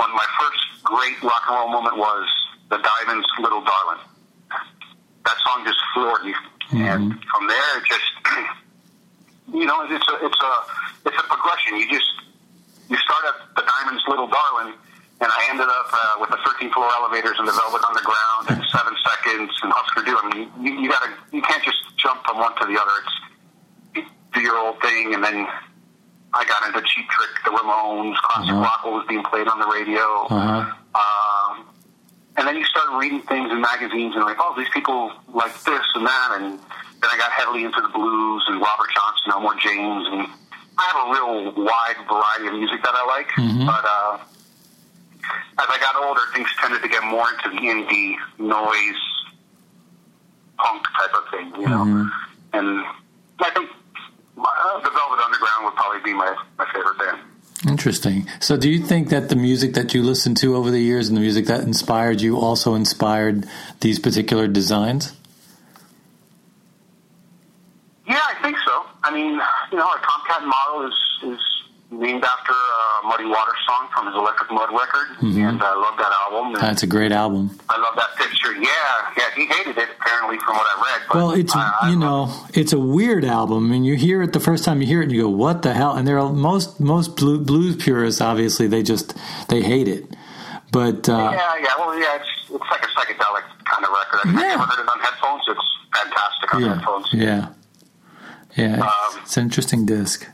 one 0.00 0.08
of 0.08 0.16
my 0.16 0.30
first 0.40 0.80
great 0.82 1.20
rock 1.20 1.44
and 1.44 1.60
roll 1.60 1.68
moment 1.68 1.96
was 2.00 2.24
the 2.72 2.80
Diamonds' 2.80 3.28
Little 3.36 3.60
Darling. 3.60 4.00
That 4.48 5.36
song 5.44 5.60
just 5.68 5.76
floored 5.92 6.24
me. 6.24 6.32
And 6.72 7.12
from 7.28 7.44
there, 7.44 7.70
it 7.76 7.84
just, 7.84 8.08
you 9.60 9.66
know, 9.68 9.84
it's 9.84 10.08
a, 10.08 10.14
it's 10.24 10.40
a, 10.40 10.52
it's 11.04 11.20
a 11.20 11.26
progression. 11.28 11.76
You 11.76 11.86
just, 11.92 12.08
you 12.88 12.96
start 12.96 13.28
at 13.28 13.36
the 13.60 13.64
Diamonds' 13.68 14.00
Little 14.08 14.26
Darling, 14.32 14.72
and 15.20 15.28
I 15.28 15.40
ended 15.52 15.68
up 15.68 15.88
uh, 15.92 16.24
with 16.24 16.30
the 16.32 16.40
13 16.48 16.72
floor 16.72 16.88
elevators 16.96 17.36
and 17.36 17.44
the 17.44 17.52
Velvet 17.52 17.84
Underground 17.84 18.56
and 18.56 18.64
Seven 18.72 18.96
Seconds 19.04 19.52
and 19.60 19.68
Husker 19.68 20.00
Du. 20.00 20.16
I 20.16 20.24
mean, 20.32 20.48
you, 20.64 20.80
you 20.80 20.88
gotta, 20.88 21.12
you 21.28 21.42
can't 21.42 21.62
just 21.62 21.76
jump 22.00 22.24
from 22.24 22.40
one 22.40 22.56
to 22.56 22.64
the 22.64 22.80
other. 22.80 22.96
It's 23.04 24.08
do 24.32 24.40
your 24.40 24.56
old 24.56 24.80
thing, 24.80 25.12
and 25.12 25.22
then 25.22 25.44
I 26.32 26.44
got 26.44 26.66
into 26.66 26.80
Cheap 26.86 27.08
Trick, 27.10 27.30
the 27.44 27.50
Ramones, 27.50 28.16
classic 28.22 28.52
Uh-huh. 28.54 28.62
rock 28.62 28.84
was 28.84 29.04
being 29.08 29.22
played 29.24 29.48
on 29.48 29.58
the 29.58 29.66
radio. 29.66 30.26
Uh-huh. 30.30 30.70
Um, 30.94 31.66
and 32.36 32.46
then 32.46 32.56
you 32.56 32.64
start 32.64 32.86
reading 32.98 33.22
things 33.22 33.50
in 33.50 33.60
magazines 33.60 34.14
and 34.14 34.24
like, 34.24 34.36
oh, 34.38 34.54
these 34.56 34.68
people 34.72 35.12
like 35.34 35.52
this 35.64 35.82
and 35.94 36.06
that, 36.06 36.28
and 36.38 36.58
then 36.58 37.10
I 37.12 37.16
got 37.18 37.30
heavily 37.32 37.64
into 37.64 37.80
the 37.80 37.88
blues 37.88 38.44
and 38.48 38.60
Robert 38.60 38.88
Johnson, 38.94 39.32
Elmore 39.32 39.56
James, 39.58 40.06
and 40.12 40.26
I 40.78 40.82
have 40.86 40.98
a 41.02 41.10
real 41.12 41.64
wide 41.66 41.98
variety 42.08 42.46
of 42.46 42.54
music 42.54 42.82
that 42.84 42.94
I 42.94 43.04
like. 43.06 43.28
But 43.66 43.84
uh, 43.84 44.18
as 45.58 45.66
I 45.68 45.78
got 45.80 45.96
older, 46.02 46.20
things 46.34 46.48
tended 46.60 46.80
to 46.82 46.88
get 46.88 47.02
more 47.04 47.26
into 47.30 47.50
the 47.50 47.60
indie 47.66 48.14
noise, 48.38 49.02
punk 50.58 50.84
type 50.96 51.14
of 51.14 51.30
thing, 51.30 51.60
you 51.60 51.68
know. 51.68 52.08
And 52.52 52.84
I 53.40 53.50
think 53.50 53.70
uh, 54.38 54.80
the 54.80 54.90
Velvet 54.90 55.22
Underground 55.24 55.64
would 55.64 55.74
probably 55.74 56.00
be 56.02 56.14
my, 56.14 56.36
my 56.58 56.66
favorite 56.72 56.98
band. 56.98 57.20
Interesting. 57.68 58.26
So, 58.40 58.56
do 58.56 58.70
you 58.70 58.84
think 58.84 59.10
that 59.10 59.28
the 59.28 59.36
music 59.36 59.74
that 59.74 59.92
you 59.92 60.02
listened 60.02 60.38
to 60.38 60.56
over 60.56 60.70
the 60.70 60.80
years 60.80 61.08
and 61.08 61.16
the 61.16 61.20
music 61.20 61.44
that 61.46 61.60
inspired 61.60 62.22
you 62.22 62.38
also 62.38 62.74
inspired 62.74 63.46
these 63.80 63.98
particular 63.98 64.48
designs? 64.48 65.12
Yeah, 68.08 68.18
I 68.18 68.42
think 68.42 68.56
so. 68.66 68.86
I 69.02 69.12
mean, 69.12 69.38
you 69.70 69.78
know, 69.78 69.84
our 69.84 69.98
Tomcat 69.98 70.46
model 70.46 70.88
is 70.88 71.34
is 71.34 71.40
named 71.90 72.22
after 72.24 72.52
a 72.52 73.06
Muddy 73.08 73.24
Waters 73.26 73.56
song 73.66 73.88
from 73.92 74.06
his 74.06 74.14
Electric 74.14 74.50
Mud 74.52 74.68
record, 74.70 75.08
and 75.22 75.62
I 75.62 75.74
love 75.74 75.96
that 75.98 76.12
album. 76.24 76.54
And 76.54 76.62
That's 76.62 76.82
a 76.82 76.86
great 76.86 77.10
album. 77.12 77.58
I 77.68 77.78
love 77.80 77.94
that 77.96 78.14
picture. 78.16 78.52
Yeah, 78.54 78.68
yeah, 79.16 79.24
he 79.34 79.46
hated 79.46 79.76
it 79.78 79.88
apparently 80.00 80.38
from 80.38 80.56
what 80.56 80.66
I 80.66 80.82
read. 80.92 81.02
But 81.08 81.16
Well, 81.16 81.30
it's 81.32 81.54
I, 81.56 81.72
I 81.82 81.90
you 81.90 81.96
know, 81.96 82.32
it's 82.54 82.72
a 82.72 82.78
weird 82.78 83.24
album. 83.24 83.66
I 83.66 83.70
mean, 83.72 83.84
you 83.84 83.96
hear 83.96 84.22
it 84.22 84.32
the 84.32 84.40
first 84.40 84.64
time 84.64 84.80
you 84.80 84.86
hear 84.86 85.00
it, 85.00 85.04
and 85.04 85.12
you 85.12 85.22
go, 85.22 85.28
"What 85.28 85.62
the 85.62 85.74
hell?" 85.74 85.94
And 85.96 86.06
there 86.06 86.18
are 86.18 86.32
most 86.32 86.78
most 86.80 87.16
blue, 87.16 87.40
blues 87.40 87.76
purists, 87.76 88.20
obviously, 88.20 88.66
they 88.68 88.82
just 88.82 89.16
they 89.48 89.62
hate 89.62 89.88
it. 89.88 90.06
But 90.72 91.08
uh, 91.08 91.30
Yeah, 91.32 91.54
yeah. 91.60 91.68
Well, 91.78 91.98
yeah, 91.98 92.16
it's 92.16 92.28
it's 92.50 92.70
like 92.70 92.84
a 92.84 92.88
psychedelic 92.88 93.42
kind 93.64 93.84
of 93.84 93.90
record. 93.90 94.20
I 94.22 94.28
mean, 94.28 94.38
Yeah. 94.38 94.40
I've 94.52 94.58
never 94.58 94.62
heard 94.70 94.84
it 94.84 94.88
on 94.88 95.00
headphones. 95.00 95.42
It's 95.48 95.78
fantastic 95.92 96.54
on 96.54 96.62
yeah, 96.62 96.74
headphones. 96.76 97.06
yeah, 97.12 97.48
yeah, 98.56 98.80
Um, 98.86 99.20
it's 99.22 99.36
an 99.36 99.42
interesting 99.44 99.86
disc. 99.86 100.28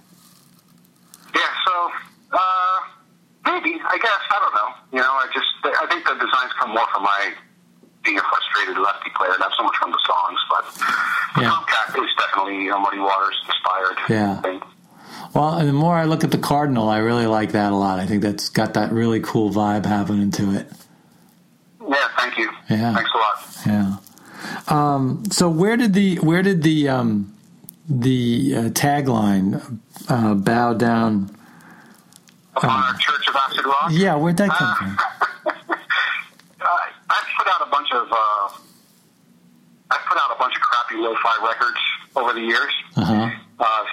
Yeah, 1.35 1.41
so 1.67 1.91
uh, 2.33 2.79
maybe 3.47 3.79
I 3.97 3.99
guess 3.99 4.21
I 4.29 4.39
don't 4.45 4.55
know. 4.55 4.71
You 4.93 5.01
know, 5.01 5.09
I 5.09 5.27
just 5.33 5.49
I 5.65 5.87
think 5.89 6.05
the 6.05 6.15
designs 6.15 6.53
come 6.61 6.71
more 6.71 6.87
from 6.93 7.03
my 7.03 7.33
being 8.05 8.19
a 8.19 8.23
frustrated 8.23 8.77
lefty 8.77 9.11
player, 9.17 9.33
not 9.41 9.53
so 9.57 9.65
much 9.65 9.75
from 9.81 9.91
the 9.91 10.03
songs. 10.07 10.39
But 10.53 11.43
Yeah. 11.43 11.49
Tomcat 11.49 11.97
is 12.05 12.11
definitely 12.19 12.65
you 12.65 12.71
know, 12.71 12.79
Muddy 12.81 12.99
Waters 12.99 13.41
inspired. 13.49 13.99
Yeah. 14.11 14.41
thing. 14.43 14.61
Well, 15.35 15.55
and 15.55 15.69
the 15.69 15.73
more 15.73 15.95
I 15.97 16.05
look 16.05 16.25
at 16.25 16.31
the 16.31 16.39
Cardinal, 16.39 16.89
I 16.89 16.99
really 16.99 17.27
like 17.27 17.53
that 17.53 17.73
a 17.73 17.77
lot. 17.77 17.99
I 17.99 18.07
think 18.07 18.23
that's 18.23 18.49
got 18.51 18.75
that 18.75 18.93
really 18.93 19.21
cool 19.21 19.51
vibe 19.51 19.87
happening 19.87 20.31
to 20.33 20.55
it. 20.55 20.69
Yeah, 21.81 22.09
thank 22.19 22.37
you. 22.37 22.51
Yeah. 22.69 22.95
Thanks 22.95 23.11
a 23.15 23.19
lot. 23.19 23.57
Yeah. 23.67 23.97
Um, 24.69 25.25
so 25.31 25.49
where 25.49 25.77
did 25.77 25.95
the 25.95 26.17
where 26.17 26.43
did 26.43 26.63
the 26.63 26.89
um, 26.89 27.35
the 27.89 28.55
uh, 28.57 28.61
tagline 28.71 29.81
uh, 30.09 30.35
"Bow 30.35 30.75
down"? 30.75 31.36
Our 32.65 32.95
Church 32.99 33.29
of 33.29 33.37
Acid 33.37 33.65
Rock. 33.65 33.91
Yeah, 33.91 34.17
where'd 34.17 34.37
that 34.39 34.51
come 34.51 34.75
from? 34.77 34.99
Uh, 36.59 36.67
I've 37.11 37.25
put 37.39 37.47
out 37.47 37.63
a 37.65 37.71
bunch 37.71 37.87
of 37.93 38.09
uh, 38.11 38.49
I've 39.91 40.05
put 40.09 40.19
out 40.19 40.35
a 40.35 40.39
bunch 40.39 40.57
of 40.57 40.63
crappy 40.63 40.97
lo-fi 40.97 41.47
records 41.47 41.79
over 42.17 42.33
the 42.33 42.41
years. 42.41 42.73
Uh-huh. 42.97 43.31
Uh, 43.61 43.85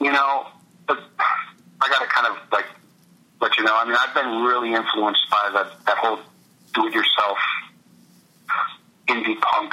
you 0.00 0.10
know, 0.12 0.46
I 0.88 1.88
got 1.88 2.00
to 2.00 2.06
kind 2.06 2.26
of 2.28 2.36
like 2.50 2.66
let 3.40 3.56
you 3.58 3.64
know. 3.64 3.74
I 3.76 3.84
mean, 3.84 3.96
I've 4.00 4.14
been 4.14 4.42
really 4.42 4.72
influenced 4.74 5.28
by 5.30 5.50
that 5.52 5.84
that 5.86 5.98
whole 5.98 6.18
do-it-yourself 6.74 7.38
indie 9.08 9.38
punk 9.40 9.72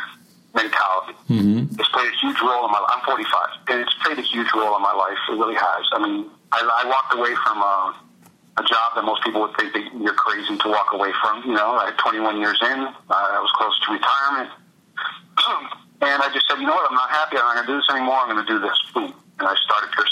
mentality. 0.53 1.13
Mm-hmm. 1.29 1.79
It's 1.79 1.89
played 1.89 2.07
a 2.11 2.17
huge 2.21 2.41
role 2.41 2.65
in 2.65 2.71
my. 2.71 2.85
I'm 2.89 3.03
45, 3.05 3.47
and 3.69 3.79
it's 3.81 3.93
played 4.03 4.19
a 4.19 4.21
huge 4.21 4.47
role 4.55 4.75
in 4.75 4.81
my 4.81 4.93
life. 4.93 5.17
It 5.29 5.33
really 5.33 5.55
has. 5.55 5.85
I 5.93 5.99
mean, 6.05 6.29
I, 6.53 6.61
I 6.61 6.87
walked 6.87 7.13
away 7.17 7.33
from 7.41 7.57
a, 7.57 7.97
a 8.61 8.63
job 8.63 8.93
that 8.95 9.03
most 9.03 9.23
people 9.23 9.41
would 9.41 9.57
think 9.57 9.73
that 9.73 9.83
you're 9.97 10.13
crazy 10.13 10.53
to 10.57 10.67
walk 10.69 10.93
away 10.93 11.09
from. 11.21 11.41
You 11.49 11.57
know, 11.57 11.81
at 11.81 11.97
21 11.97 12.37
years 12.39 12.59
in, 12.61 12.79
uh, 12.85 12.93
I 13.09 13.41
was 13.41 13.51
close 13.57 13.73
to 13.85 13.93
retirement, 13.97 14.49
and 16.05 16.21
I 16.21 16.29
just 16.33 16.45
said, 16.47 16.61
you 16.61 16.67
know 16.67 16.77
what? 16.77 16.85
I'm 16.89 16.95
not 16.95 17.09
happy. 17.09 17.37
I'm 17.41 17.55
not 17.57 17.65
going 17.65 17.67
to 17.67 17.73
do 17.73 17.77
this 17.81 17.89
anymore. 17.89 18.17
I'm 18.21 18.29
going 18.29 18.45
to 18.45 18.51
do 18.53 18.59
this. 18.61 18.77
Boom, 18.93 19.09
and 19.39 19.47
I 19.49 19.55
started 19.65 19.89
Pure. 19.91 20.05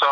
So, 0.00 0.08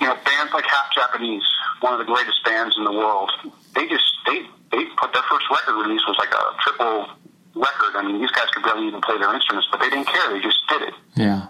you 0.00 0.06
know, 0.08 0.16
bands 0.24 0.52
like 0.52 0.64
Half 0.66 0.90
Japanese, 0.94 1.46
one 1.80 1.92
of 1.92 2.00
the 2.00 2.08
greatest 2.10 2.42
bands 2.44 2.74
in 2.76 2.84
the 2.84 2.92
world, 2.92 3.30
they 3.74 3.86
just 3.86 4.04
they 4.26 4.42
they 4.72 4.84
put 4.98 5.12
their 5.12 5.22
first 5.30 5.46
record 5.50 5.78
release 5.78 6.02
was 6.08 6.16
like 6.18 6.32
a 6.34 6.44
triple 6.64 7.06
record. 7.54 7.94
I 7.94 8.02
mean, 8.02 8.20
these 8.20 8.30
guys 8.32 8.48
could 8.50 8.64
barely 8.64 8.88
even 8.88 9.00
play 9.00 9.18
their 9.18 9.32
instruments, 9.34 9.68
but 9.70 9.78
they 9.80 9.90
didn't 9.90 10.06
care. 10.06 10.32
They 10.32 10.40
just 10.40 10.58
did 10.68 10.82
it, 10.82 10.94
Yeah. 11.14 11.46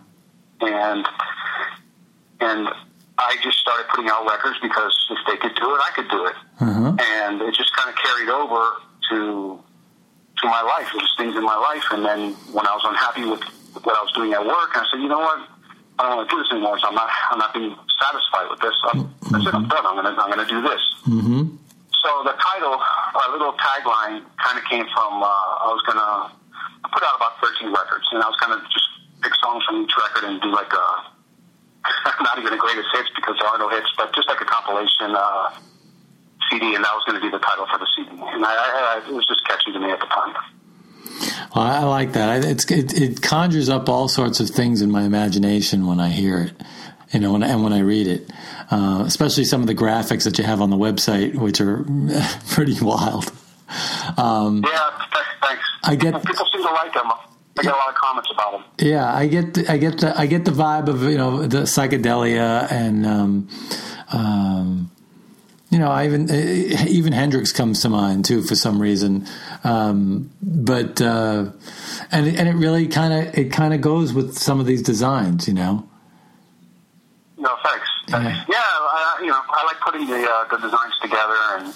And 0.63 1.07
and 2.41 2.69
I 3.19 3.37
just 3.43 3.59
started 3.59 3.87
putting 3.89 4.09
out 4.09 4.25
records 4.25 4.59
because 4.63 4.95
if 5.11 5.19
they 5.27 5.37
could 5.37 5.55
do 5.57 5.75
it, 5.75 5.81
I 5.85 5.91
could 5.95 6.09
do 6.09 6.25
it, 6.27 6.37
Uh-huh. 6.61 6.97
and 6.99 7.43
it 7.43 7.55
just 7.55 7.75
kind 7.77 7.91
of 7.91 7.97
carried 7.97 8.29
over 8.31 8.61
to 9.11 9.61
to 10.41 10.47
my 10.49 10.63
life, 10.63 10.89
just 10.99 11.17
things 11.19 11.37
in 11.37 11.45
my 11.45 11.57
life. 11.57 11.85
And 11.93 12.01
then 12.05 12.33
when 12.57 12.67
I 12.67 12.73
was 12.73 12.81
unhappy 12.85 13.25
with 13.29 13.43
what 13.85 13.93
I 13.93 14.01
was 14.01 14.13
doing 14.17 14.33
at 14.33 14.41
work, 14.41 14.73
I 14.73 14.87
said, 14.91 15.03
you 15.03 15.09
know 15.09 15.21
what? 15.21 15.45
I 16.01 16.09
don't 16.09 16.17
want 16.17 16.31
to 16.31 16.35
do 16.35 16.41
this 16.41 16.49
anymore. 16.51 16.79
So 16.81 16.89
I'm 16.89 16.95
not, 16.97 17.11
I'm 17.31 17.39
not 17.39 17.53
being 17.53 17.77
satisfied 18.01 18.49
with 18.49 18.61
this. 18.65 18.73
I'm, 18.89 19.05
mm-hmm. 19.05 19.37
I 19.37 19.45
said, 19.45 19.53
I'm 19.53 19.69
done. 19.69 19.85
I'm 19.85 19.97
gonna, 20.01 20.17
I'm 20.17 20.31
gonna 20.33 20.49
do 20.49 20.63
this. 20.65 20.81
Mm-hmm. 21.05 21.61
So 21.93 22.09
the 22.25 22.33
title, 22.41 22.81
our 22.81 23.29
little 23.37 23.53
tagline, 23.61 24.25
kind 24.41 24.57
of 24.57 24.65
came 24.65 24.89
from. 24.97 25.21
Uh, 25.21 25.29
I 25.29 25.69
was 25.77 25.85
gonna 25.85 26.33
put 26.89 27.03
out 27.05 27.21
about 27.21 27.37
13 27.45 27.69
records, 27.69 28.09
and 28.17 28.25
I 28.25 28.29
was 28.33 28.37
gonna 28.41 28.65
just 28.73 28.89
pick 29.23 29.33
songs 29.43 29.65
from 29.65 29.83
each 29.83 29.93
record 29.97 30.29
and 30.29 30.41
do 30.41 30.51
like 30.51 30.73
a, 30.73 30.87
not 32.23 32.39
even 32.39 32.53
a 32.53 32.59
greatest 32.59 32.89
hits 32.93 33.09
because 33.15 33.37
there 33.39 33.49
are 33.49 33.59
no 33.59 33.69
hits, 33.69 33.89
but 33.97 34.15
just 34.15 34.29
like 34.29 34.41
a 34.41 34.45
compilation. 34.45 35.15
Uh, 35.15 35.51
CD, 36.51 36.75
and 36.75 36.85
that 36.85 36.93
was 36.93 37.05
going 37.07 37.21
to 37.21 37.25
be 37.25 37.31
the 37.31 37.39
title 37.39 37.67
for 37.71 37.79
the 37.79 37.87
CD. 37.97 38.11
And 38.11 38.45
I, 38.45 38.51
I, 38.51 39.09
it 39.09 39.15
was 39.15 39.27
just 39.27 39.47
catchy 39.47 39.73
to 39.73 39.79
me 39.79 39.91
at 39.91 40.01
the 40.01 40.07
time. 40.07 40.35
Well, 41.55 41.65
I 41.65 41.85
like 41.85 42.13
that. 42.13 42.45
It's, 42.45 42.71
it, 42.71 43.01
it 43.01 43.23
conjures 43.23 43.69
up 43.69 43.89
all 43.89 44.09
sorts 44.09 44.41
of 44.41 44.51
things 44.51 44.83
in 44.83 44.91
my 44.91 45.03
imagination 45.03 45.87
when 45.87 46.01
I 46.01 46.09
hear 46.09 46.39
it, 46.43 46.53
you 47.13 47.21
know, 47.21 47.33
when, 47.33 47.43
and 47.43 47.63
when 47.63 47.73
I 47.73 47.81
read 47.81 48.07
it, 48.07 48.31
uh, 48.71 49.05
especially 49.07 49.45
some 49.45 49.61
of 49.61 49.67
the 49.67 49.75
graphics 49.75 50.25
that 50.25 50.39
you 50.39 50.45
have 50.45 50.61
on 50.61 50.71
the 50.71 50.77
website, 50.77 51.35
which 51.35 51.61
are 51.61 51.85
pretty 52.51 52.81
wild. 52.81 53.33
Um, 54.17 54.65
yeah, 54.67 54.91
thanks. 55.43 55.65
I 55.85 55.95
get 55.95 56.15
people, 56.15 56.21
people 56.21 56.47
seem 56.53 56.63
to 56.63 56.73
like 56.73 56.95
them. 56.95 57.11
I 57.61 57.63
get 57.63 57.75
a 57.75 57.77
lot 57.77 57.89
of 57.91 57.95
comments 57.95 58.31
about 58.33 58.53
them. 58.53 58.65
Yeah, 58.79 59.15
I 59.15 59.27
get 59.27 59.55
the, 59.55 59.71
I 59.71 59.77
get 59.77 59.99
the, 59.99 60.19
I 60.19 60.27
get 60.27 60.45
the 60.45 60.51
vibe 60.51 60.89
of 60.89 61.03
you 61.03 61.19
know 61.19 61.47
the 61.47 61.63
psychedelia 61.63 62.71
and 62.73 63.07
um, 63.07 63.49
um, 64.13 64.91
you 65.71 65.79
know, 65.79 65.91
I 65.91 66.07
even 66.07 66.31
even 66.89 67.13
Hendrix 67.13 67.53
comes 67.53 67.83
to 67.83 67.89
mind 67.89 68.25
too 68.25 68.43
for 68.43 68.57
some 68.57 68.83
reason, 68.83 69.27
um, 69.63 70.31
but 70.43 71.01
uh, 71.01 71.53
and 72.11 72.27
and 72.27 72.49
it 72.49 72.55
really 72.55 72.89
kind 72.89 73.13
of 73.13 73.39
it 73.39 73.53
kind 73.53 73.73
of 73.73 73.81
goes 73.81 74.13
with 74.13 74.37
some 74.37 74.59
of 74.59 74.67
these 74.67 74.83
designs, 74.83 75.47
you 75.47 75.55
know. 75.55 75.87
No, 77.39 77.57
thanks. 77.65 77.89
Yeah, 78.09 78.45
yeah 78.49 78.57
I, 78.57 79.19
you 79.21 79.29
know, 79.29 79.41
I 79.49 79.65
like 79.65 79.81
putting 79.81 80.07
the 80.09 80.29
uh, 80.29 80.49
the 80.49 80.57
designs 80.57 80.95
together, 81.01 81.37
and 81.59 81.75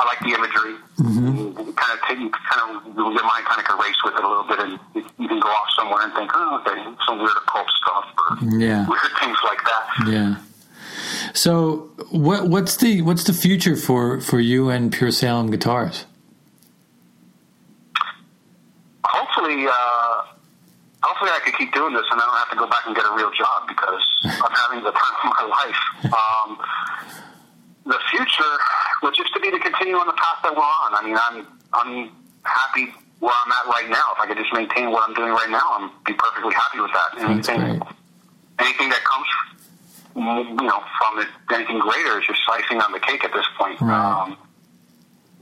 I 0.00 0.04
like 0.06 0.20
the 0.20 0.32
imagery. 0.32 0.76
Mm-hmm. 0.96 1.72
kind 1.76 1.92
of 1.92 2.00
take, 2.08 2.16
kind 2.16 2.60
of 2.72 2.96
your 2.96 3.24
mind 3.24 3.44
kind 3.44 3.60
of 3.60 3.66
can 3.68 3.78
race 3.78 4.00
with 4.02 4.14
it 4.16 4.24
a 4.24 4.28
little 4.28 4.48
bit, 4.48 4.58
and 4.60 4.72
you 5.18 5.28
can 5.28 5.40
go 5.40 5.48
off 5.48 5.68
somewhere 5.76 6.00
and 6.04 6.12
think, 6.14 6.30
oh, 6.32 6.62
okay, 6.64 6.80
some 7.06 7.18
weird 7.18 7.36
occult 7.36 7.68
stuff, 7.68 8.06
or 8.16 8.58
yeah. 8.58 8.88
weird 8.88 9.12
things 9.20 9.36
like 9.44 9.60
that. 9.64 9.84
Yeah. 10.08 10.36
So 11.34 11.90
what 12.10 12.48
what's 12.48 12.78
the 12.78 13.02
what's 13.02 13.24
the 13.24 13.34
future 13.34 13.76
for 13.76 14.20
for 14.20 14.40
you 14.40 14.70
and 14.70 14.90
Pure 14.90 15.12
Salem 15.12 15.50
Guitars? 15.50 16.06
Hopefully, 19.04 19.66
uh, 19.68 20.22
hopefully 21.02 21.30
I 21.30 21.40
can 21.44 21.52
keep 21.58 21.74
doing 21.74 21.92
this, 21.92 22.04
and 22.10 22.20
I 22.20 22.24
don't 22.24 22.36
have 22.36 22.50
to 22.50 22.56
go 22.56 22.66
back 22.68 22.86
and 22.86 22.96
get 22.96 23.04
a 23.04 23.14
real 23.14 23.30
job 23.36 23.68
because 23.68 24.04
I'm 24.24 24.52
having 24.52 24.82
the 24.82 24.92
time 24.92 25.14
of 25.24 25.32
my 25.36 25.44
life. 25.44 26.14
Um, 26.14 26.58
the 27.90 27.98
future 28.10 28.54
would 29.02 29.14
just 29.14 29.34
to 29.34 29.40
be 29.40 29.50
to 29.50 29.58
continue 29.58 29.96
on 29.98 30.06
the 30.06 30.14
path 30.14 30.38
that 30.42 30.54
we're 30.54 30.62
on. 30.62 30.94
I 30.94 31.02
mean, 31.02 31.18
I'm 31.18 31.46
I'm 31.74 31.92
happy 32.46 32.94
where 33.18 33.34
I'm 33.34 33.52
at 33.52 33.66
right 33.66 33.90
now. 33.90 34.14
If 34.14 34.20
I 34.22 34.26
could 34.26 34.38
just 34.38 34.52
maintain 34.54 34.90
what 34.90 35.06
I'm 35.06 35.14
doing 35.14 35.32
right 35.34 35.50
now, 35.50 35.66
I'm 35.74 35.90
be 36.06 36.14
perfectly 36.14 36.54
happy 36.54 36.80
with 36.80 36.92
that. 36.94 37.18
Anything, 37.18 37.82
anything 38.58 38.88
that 38.88 39.02
comes 39.04 39.26
you 40.14 40.66
know, 40.66 40.82
from 40.98 41.18
it, 41.18 41.28
anything 41.52 41.78
greater 41.78 42.20
is 42.20 42.26
just 42.26 42.40
icing 42.50 42.80
on 42.80 42.92
the 42.92 43.00
cake 43.00 43.24
at 43.24 43.32
this 43.32 43.46
point. 43.58 43.80
Right. 43.80 44.22
Um, 44.22 44.36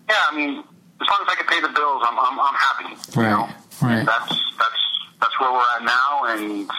yeah, 0.08 0.16
I 0.30 0.36
mean, 0.36 0.58
as 0.58 1.06
long 1.08 1.20
as 1.22 1.28
I 1.28 1.34
can 1.36 1.46
pay 1.46 1.60
the 1.60 1.72
bills, 1.72 2.02
I'm 2.04 2.18
I'm, 2.18 2.40
I'm 2.40 2.54
happy. 2.54 2.90
Right. 3.16 3.30
You 3.30 3.36
know? 3.36 3.48
Right. 3.82 4.06
That's 4.06 4.28
that's 4.58 4.82
that's 5.20 5.40
where 5.40 5.52
we're 5.52 5.68
at 5.76 5.84
now, 5.84 6.24
and 6.24 6.70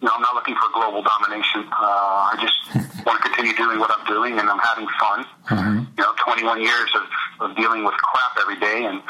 you 0.00 0.08
know, 0.08 0.14
I'm 0.16 0.22
not 0.22 0.34
looking 0.34 0.56
for 0.56 0.72
global 0.72 1.04
domination. 1.04 1.68
Uh, 1.68 2.32
I 2.32 2.34
just 2.40 2.56
want 3.06 3.20
to 3.20 3.28
continue 3.28 3.52
doing 3.52 3.78
what 3.78 3.92
I'm 3.92 4.04
doing, 4.08 4.38
and 4.38 4.48
I'm 4.48 4.58
having 4.58 4.88
fun. 4.96 5.24
Mm-hmm. 5.52 5.78
You 5.96 6.02
know, 6.04 6.12
21 6.24 6.60
years 6.60 6.90
of, 6.96 7.04
of 7.44 7.56
dealing 7.56 7.84
with 7.84 7.94
crap 8.00 8.32
every 8.40 8.58
day, 8.60 8.88
and 8.88 9.02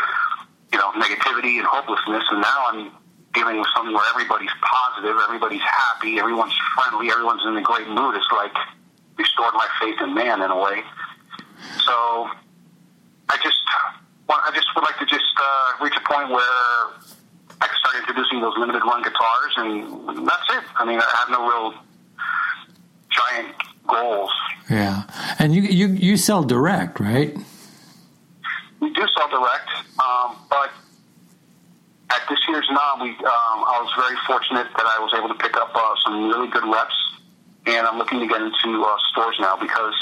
you 0.73 0.79
know, 0.79 0.91
negativity 0.99 1.59
and 1.59 1.67
hopelessness, 1.67 2.25
and 2.31 2.41
now 2.43 2.59
I'm 2.71 2.91
dealing 3.35 3.59
with 3.59 3.69
something 3.75 3.95
where 3.95 4.07
everybody's 4.11 4.51
positive, 4.63 5.15
everybody's 5.23 5.63
happy, 5.63 6.19
everyone's 6.19 6.55
friendly, 6.75 7.11
everyone's 7.11 7.43
in 7.47 7.57
a 7.57 7.63
great 7.63 7.87
mood. 7.87 8.15
It's 8.17 8.27
like 8.35 8.55
restored 9.17 9.55
my 9.55 9.69
faith 9.81 9.95
in 10.03 10.15
man 10.15 10.43
in 10.43 10.51
a 10.51 10.59
way. 10.59 10.83
So 11.87 11.95
I 13.31 13.39
just 13.43 13.63
I 14.29 14.51
just 14.55 14.67
would 14.75 14.83
like 14.83 14.99
to 14.99 15.07
just 15.07 15.35
uh, 15.39 15.73
reach 15.83 15.95
a 15.97 16.05
point 16.09 16.31
where 16.31 16.87
I 17.61 17.67
can 17.67 17.77
start 17.79 17.97
introducing 17.97 18.41
those 18.41 18.57
limited 18.57 18.83
run 18.83 19.03
guitars, 19.03 19.53
and 19.57 20.27
that's 20.27 20.49
it. 20.51 20.65
I 20.77 20.85
mean, 20.85 20.99
I 20.99 21.17
have 21.17 21.31
no 21.31 21.47
real 21.49 21.75
giant 23.11 23.55
goals. 23.87 24.31
Yeah, 24.69 25.03
and 25.39 25.55
you 25.55 25.63
you 25.63 25.89
you 25.89 26.17
sell 26.17 26.43
direct, 26.43 27.01
right? 27.01 27.37
We 28.81 28.93
do 28.93 29.07
sell 29.17 29.29
direct, 29.29 29.69
um, 29.99 30.37
but 30.49 30.71
at 32.11 32.23
this 32.29 32.39
year's 32.49 32.69
NAMM, 32.69 33.03
we 33.03 33.11
um, 33.11 33.59
I 33.67 33.81
was 33.83 33.93
very 33.97 34.17
fortunate 34.27 34.69
that 34.77 34.87
I 34.87 34.99
was 35.01 35.13
able 35.17 35.29
to 35.29 35.35
pick 35.35 35.57
up 35.57 35.71
uh, 35.75 35.95
some 36.05 36.29
really 36.29 36.49
good 36.49 36.65
reps, 36.65 36.95
and 37.67 37.87
I'm 37.87 37.99
looking 37.99 38.21
to 38.21 38.27
get 38.27 38.41
into 38.41 38.83
uh, 38.85 38.97
stores 39.13 39.37
now 39.41 39.57
because 39.57 39.95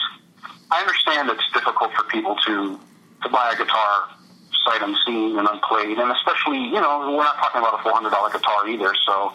I 0.70 0.80
understand 0.80 1.30
it's 1.30 1.50
difficult 1.52 1.92
for 1.94 2.04
people 2.04 2.36
to 2.46 2.78
to 3.22 3.28
buy 3.30 3.52
a 3.52 3.56
guitar 3.56 4.08
sight 4.68 4.82
unseen 4.82 5.38
and 5.38 5.48
unplayed, 5.48 5.96
and 5.96 6.12
especially 6.12 6.60
you 6.60 6.80
know 6.80 7.08
we're 7.16 7.24
not 7.24 7.36
talking 7.36 7.60
about 7.60 7.80
a 7.80 7.82
four 7.82 7.92
hundred 7.92 8.10
dollar 8.10 8.30
guitar 8.30 8.68
either, 8.68 8.92
so. 9.06 9.32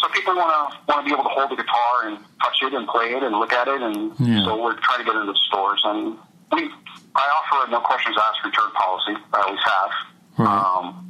So 0.00 0.08
people 0.16 0.32
want 0.34 0.48
to 0.48 0.78
want 0.88 1.04
to 1.04 1.04
be 1.04 1.12
able 1.12 1.28
to 1.28 1.34
hold 1.36 1.50
the 1.52 1.60
guitar 1.60 2.08
and 2.08 2.16
touch 2.40 2.56
it 2.62 2.72
and 2.72 2.88
play 2.88 3.12
it 3.12 3.22
and 3.22 3.36
look 3.36 3.52
at 3.52 3.68
it, 3.68 3.82
and 3.82 4.16
yeah. 4.18 4.44
so 4.48 4.56
we're 4.56 4.72
trying 4.80 5.00
to 5.00 5.04
get 5.04 5.12
into 5.12 5.30
the 5.30 5.38
stores. 5.44 5.82
And 5.84 6.16
we, 6.56 6.72
I 7.14 7.24
offer 7.36 7.68
a 7.68 7.70
no 7.70 7.80
questions 7.84 8.16
asked 8.16 8.40
return 8.42 8.72
policy. 8.72 9.12
I 9.34 9.44
always 9.44 9.60
have. 9.60 9.90
Right. 10.38 10.56
Um, 10.56 11.04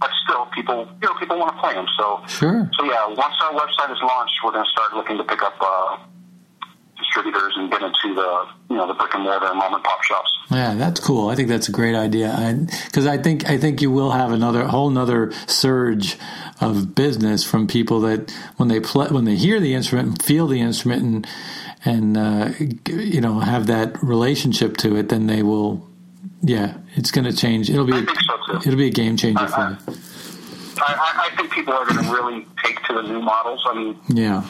but 0.00 0.10
still, 0.26 0.46
people 0.46 0.90
you 1.00 1.06
know 1.06 1.14
people 1.22 1.38
want 1.38 1.54
to 1.54 1.60
play 1.62 1.74
them. 1.74 1.86
So 1.96 2.18
sure. 2.26 2.68
So 2.74 2.82
yeah, 2.82 3.06
once 3.14 3.38
our 3.46 3.54
website 3.54 3.94
is 3.94 4.02
launched, 4.02 4.34
we're 4.42 4.50
going 4.50 4.64
to 4.66 4.70
start 4.74 4.92
looking 4.94 5.18
to 5.18 5.24
pick 5.24 5.40
up 5.40 5.54
uh, 5.60 5.98
distributors 7.02 7.54
and 7.56 7.70
get 7.70 7.82
into 7.82 8.14
the 8.14 8.46
you 8.70 8.76
know 8.76 8.86
the 8.86 8.94
brick 8.94 9.14
and 9.14 9.24
mortar 9.24 9.52
mom 9.54 9.74
and 9.74 9.84
pop 9.84 10.02
shops. 10.02 10.30
Yeah, 10.50 10.74
that's 10.74 11.00
cool. 11.00 11.28
I 11.28 11.34
think 11.34 11.48
that's 11.48 11.68
a 11.68 11.72
great 11.72 11.94
idea 11.94 12.56
because 12.86 13.06
I, 13.06 13.14
I, 13.14 13.18
think 13.18 13.48
I 13.48 13.58
think 13.58 13.82
you 13.82 13.90
will 13.90 14.10
have 14.10 14.32
another 14.32 14.66
whole 14.66 14.88
another 14.88 15.32
surge 15.46 16.16
of 16.60 16.94
business 16.94 17.44
from 17.44 17.66
people 17.66 18.00
that 18.00 18.30
when 18.56 18.68
they 18.68 18.80
play 18.80 19.08
when 19.08 19.24
they 19.24 19.36
hear 19.36 19.60
the 19.60 19.74
instrument 19.74 20.08
and 20.08 20.22
feel 20.22 20.46
the 20.46 20.60
instrument 20.60 21.02
and 21.02 21.26
and 21.84 22.16
uh, 22.16 22.50
you 22.88 23.20
know 23.20 23.40
have 23.40 23.66
that 23.66 24.02
relationship 24.02 24.76
to 24.78 24.96
it, 24.96 25.08
then 25.08 25.26
they 25.26 25.42
will 25.42 25.88
yeah, 26.42 26.74
it's 26.96 27.10
going 27.10 27.24
to 27.24 27.36
change. 27.36 27.70
It'll 27.70 27.84
be. 27.84 27.92
I 27.92 28.04
think 28.04 28.18
so 28.20 28.36
too. 28.46 28.68
It'll 28.68 28.78
be 28.78 28.88
a 28.88 28.90
game 28.90 29.16
changer 29.16 29.46
for 29.46 29.60
you. 29.60 29.96
I, 30.84 31.30
I, 31.30 31.36
think 31.36 31.52
people 31.52 31.74
are 31.74 31.86
going 31.86 32.04
to 32.04 32.12
really 32.12 32.46
take 32.64 32.82
to 32.84 32.94
the 32.94 33.02
new 33.02 33.20
models. 33.20 33.62
I 33.66 33.74
mean, 33.74 33.98
yeah, 34.08 34.44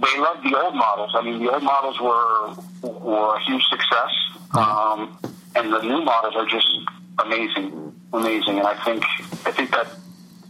they 0.00 0.18
love 0.18 0.42
the 0.42 0.56
old 0.56 0.74
models. 0.74 1.12
I 1.14 1.22
mean, 1.22 1.42
the 1.42 1.52
old 1.52 1.62
models 1.62 2.00
were 2.00 2.54
were 2.82 3.34
a 3.36 3.40
huge 3.44 3.62
success, 3.64 4.12
um, 4.56 5.18
and 5.56 5.72
the 5.72 5.82
new 5.82 6.02
models 6.02 6.34
are 6.36 6.46
just 6.46 6.68
amazing, 7.18 7.94
amazing. 8.12 8.58
And 8.58 8.66
I 8.66 8.74
think 8.84 9.04
I 9.44 9.50
think 9.50 9.70
that 9.72 9.88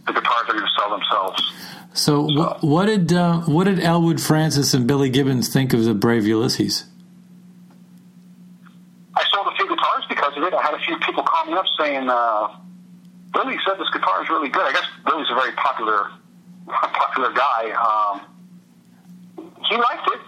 the 0.05 0.13
guitars 0.13 0.49
are 0.49 0.53
going 0.53 0.65
to 0.65 0.71
sell 0.77 0.89
themselves. 0.91 1.53
So, 1.93 2.29
so. 2.29 2.57
what 2.61 2.85
did 2.85 3.11
uh, 3.11 3.41
what 3.41 3.63
did 3.63 3.79
Elwood 3.79 4.21
Francis 4.21 4.73
and 4.73 4.87
Billy 4.87 5.09
Gibbons 5.09 5.51
think 5.51 5.73
of 5.73 5.83
the 5.83 5.93
Brave 5.93 6.25
Ulysses? 6.27 6.85
I 9.15 9.23
sold 9.33 9.47
a 9.47 9.55
few 9.55 9.67
guitars 9.67 10.05
because 10.07 10.37
of 10.37 10.43
it. 10.43 10.53
I 10.53 10.61
had 10.61 10.75
a 10.75 10.79
few 10.79 10.97
people 10.99 11.23
call 11.23 11.45
me 11.45 11.53
up 11.53 11.65
saying, 11.79 12.07
uh, 12.07 12.47
Billy 13.33 13.57
said 13.65 13.79
this 13.79 13.89
guitar 13.91 14.23
is 14.23 14.29
really 14.29 14.49
good. 14.49 14.61
I 14.61 14.71
guess 14.71 14.85
Billy's 15.05 15.27
a 15.31 15.35
very 15.35 15.51
popular, 15.53 16.11
popular 16.67 17.33
guy. 17.33 17.71
Um, 17.73 18.21
he 19.69 19.77
liked 19.77 20.07
it. 20.07 20.19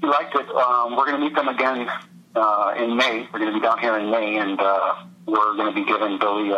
He 0.00 0.06
liked 0.06 0.34
it. 0.34 0.48
Um, 0.50 0.96
we're 0.96 1.06
going 1.06 1.20
to 1.20 1.24
meet 1.24 1.34
them 1.34 1.48
again 1.48 1.88
uh, 2.34 2.74
in 2.76 2.96
May. 2.96 3.28
We're 3.32 3.38
going 3.38 3.52
to 3.52 3.58
be 3.58 3.64
down 3.64 3.78
here 3.78 3.96
in 3.96 4.10
May, 4.10 4.36
and 4.36 4.60
uh, 4.60 4.94
we're 5.26 5.56
going 5.56 5.72
to 5.72 5.74
be 5.74 5.86
giving 5.86 6.18
Billy 6.18 6.52
uh, 6.52 6.56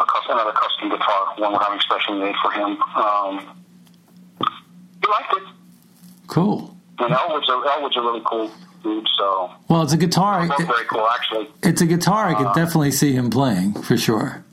a 0.00 0.04
custom, 0.06 0.38
another 0.38 0.52
custom 0.52 0.90
guitar, 0.90 1.34
one 1.38 1.52
we're 1.52 1.58
having 1.58 1.80
specially 1.80 2.20
made 2.20 2.34
for 2.42 2.52
him. 2.52 2.80
Um, 2.94 3.64
he 4.40 5.10
liked 5.10 5.34
it. 5.34 5.42
Cool. 6.28 6.76
And 6.98 7.12
Elwood's 7.12 7.48
a, 7.48 7.52
Elwood's 7.52 7.96
a 7.96 8.00
really 8.00 8.22
cool 8.24 8.50
dude. 8.82 9.06
So 9.18 9.50
well, 9.68 9.82
it's 9.82 9.92
a 9.92 9.96
guitar. 9.96 10.44
It, 10.44 10.66
very 10.66 10.84
cool, 10.86 11.06
actually. 11.14 11.48
It's 11.62 11.80
a 11.80 11.86
guitar. 11.86 12.28
I 12.28 12.34
could 12.34 12.46
uh, 12.46 12.54
definitely 12.54 12.92
see 12.92 13.12
him 13.12 13.30
playing 13.30 13.74
for 13.82 13.96
sure. 13.96 14.44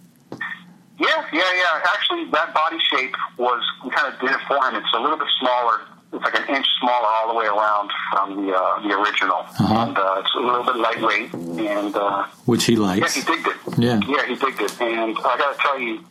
Yeah, 0.97 1.25
yeah, 1.33 1.41
yeah. 1.41 1.81
Actually, 1.93 2.29
that 2.31 2.53
body 2.53 2.77
shape 2.91 3.15
was 3.37 3.63
we 3.83 3.91
kind 3.91 4.13
of 4.13 4.19
did 4.19 4.31
it 4.31 4.39
for 4.47 4.55
him. 4.57 4.75
It's 4.75 4.93
a 4.95 4.99
little 4.99 5.17
bit 5.17 5.27
smaller 5.39 5.81
it's 6.15 6.23
like 6.23 6.35
an 6.39 6.55
inch 6.55 6.65
smaller 6.79 7.07
all 7.07 7.27
the 7.33 7.37
way 7.39 7.45
around 7.45 7.91
from 8.11 8.45
the 8.45 8.53
uh, 8.55 8.81
the 8.87 8.93
original, 8.99 9.39
Uh-huh. 9.59 9.85
and 9.87 9.97
uh, 9.97 10.21
it's 10.21 10.33
a 10.35 10.39
little 10.39 10.63
bit 10.63 10.75
lightweight. 10.77 11.33
And 11.33 11.95
uh, 11.95 12.25
Which 12.45 12.65
he 12.65 12.75
liked. 12.75 13.01
yeah, 13.01 13.09
he 13.09 13.21
digged 13.21 13.47
it. 13.47 13.57
Yeah. 13.77 13.99
yeah, 14.07 14.25
he 14.27 14.35
digged 14.35 14.61
it. 14.61 14.81
And 14.81 15.17
I 15.17 15.37
got 15.37 15.55
to 15.55 15.59
tell 15.59 15.79
you, 15.79 16.03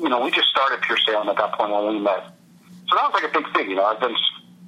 you 0.00 0.08
know, 0.08 0.20
we 0.24 0.30
just 0.30 0.48
started 0.48 0.80
Pure 0.82 0.98
Salem 1.06 1.28
at 1.28 1.36
that 1.36 1.52
point 1.54 1.70
when 1.72 1.86
we 1.94 1.98
met, 2.00 2.24
so 2.88 2.96
that 2.96 3.04
was 3.12 3.14
like 3.22 3.30
a 3.30 3.34
big 3.38 3.52
thing. 3.54 3.70
You 3.70 3.76
know, 3.76 3.84
I've 3.84 4.00
been 4.00 4.14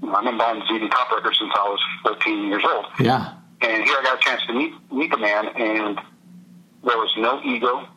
you 0.03 0.09
know, 0.09 0.15
I've 0.15 0.25
been 0.25 0.39
buying 0.39 0.61
ZZ 0.69 0.89
Top 0.91 1.11
records 1.13 1.39
since 1.39 1.53
I 1.55 1.65
was 1.69 1.81
14 2.03 2.49
years 2.49 2.65
old. 2.73 2.87
Yeah. 3.01 3.33
And 3.63 3.85
here 3.85 3.97
I 3.99 4.03
got 4.03 4.19
a 4.19 4.23
chance 4.23 4.43
to 4.47 4.53
meet 4.53 4.73
meet 4.93 5.11
the 5.11 5.17
man, 5.19 5.49
and 5.49 5.99
there 6.85 6.99
was 6.99 7.13
no 7.19 7.41
ego, 7.43 7.89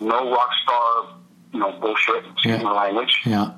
no 0.00 0.30
rock 0.32 0.50
star, 0.64 1.06
you 1.52 1.60
know, 1.60 1.72
bullshit. 1.80 2.24
Excuse 2.32 2.58
Yeah. 2.58 2.62
my 2.62 2.72
language. 2.72 3.22
Yeah. 3.24 3.52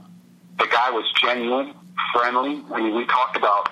The 0.59 0.67
guy 0.67 0.91
was 0.91 1.11
genuine, 1.21 1.75
friendly. 2.13 2.63
I 2.73 2.81
mean, 2.81 2.95
we 2.95 3.07
talked 3.07 3.37
about 3.37 3.71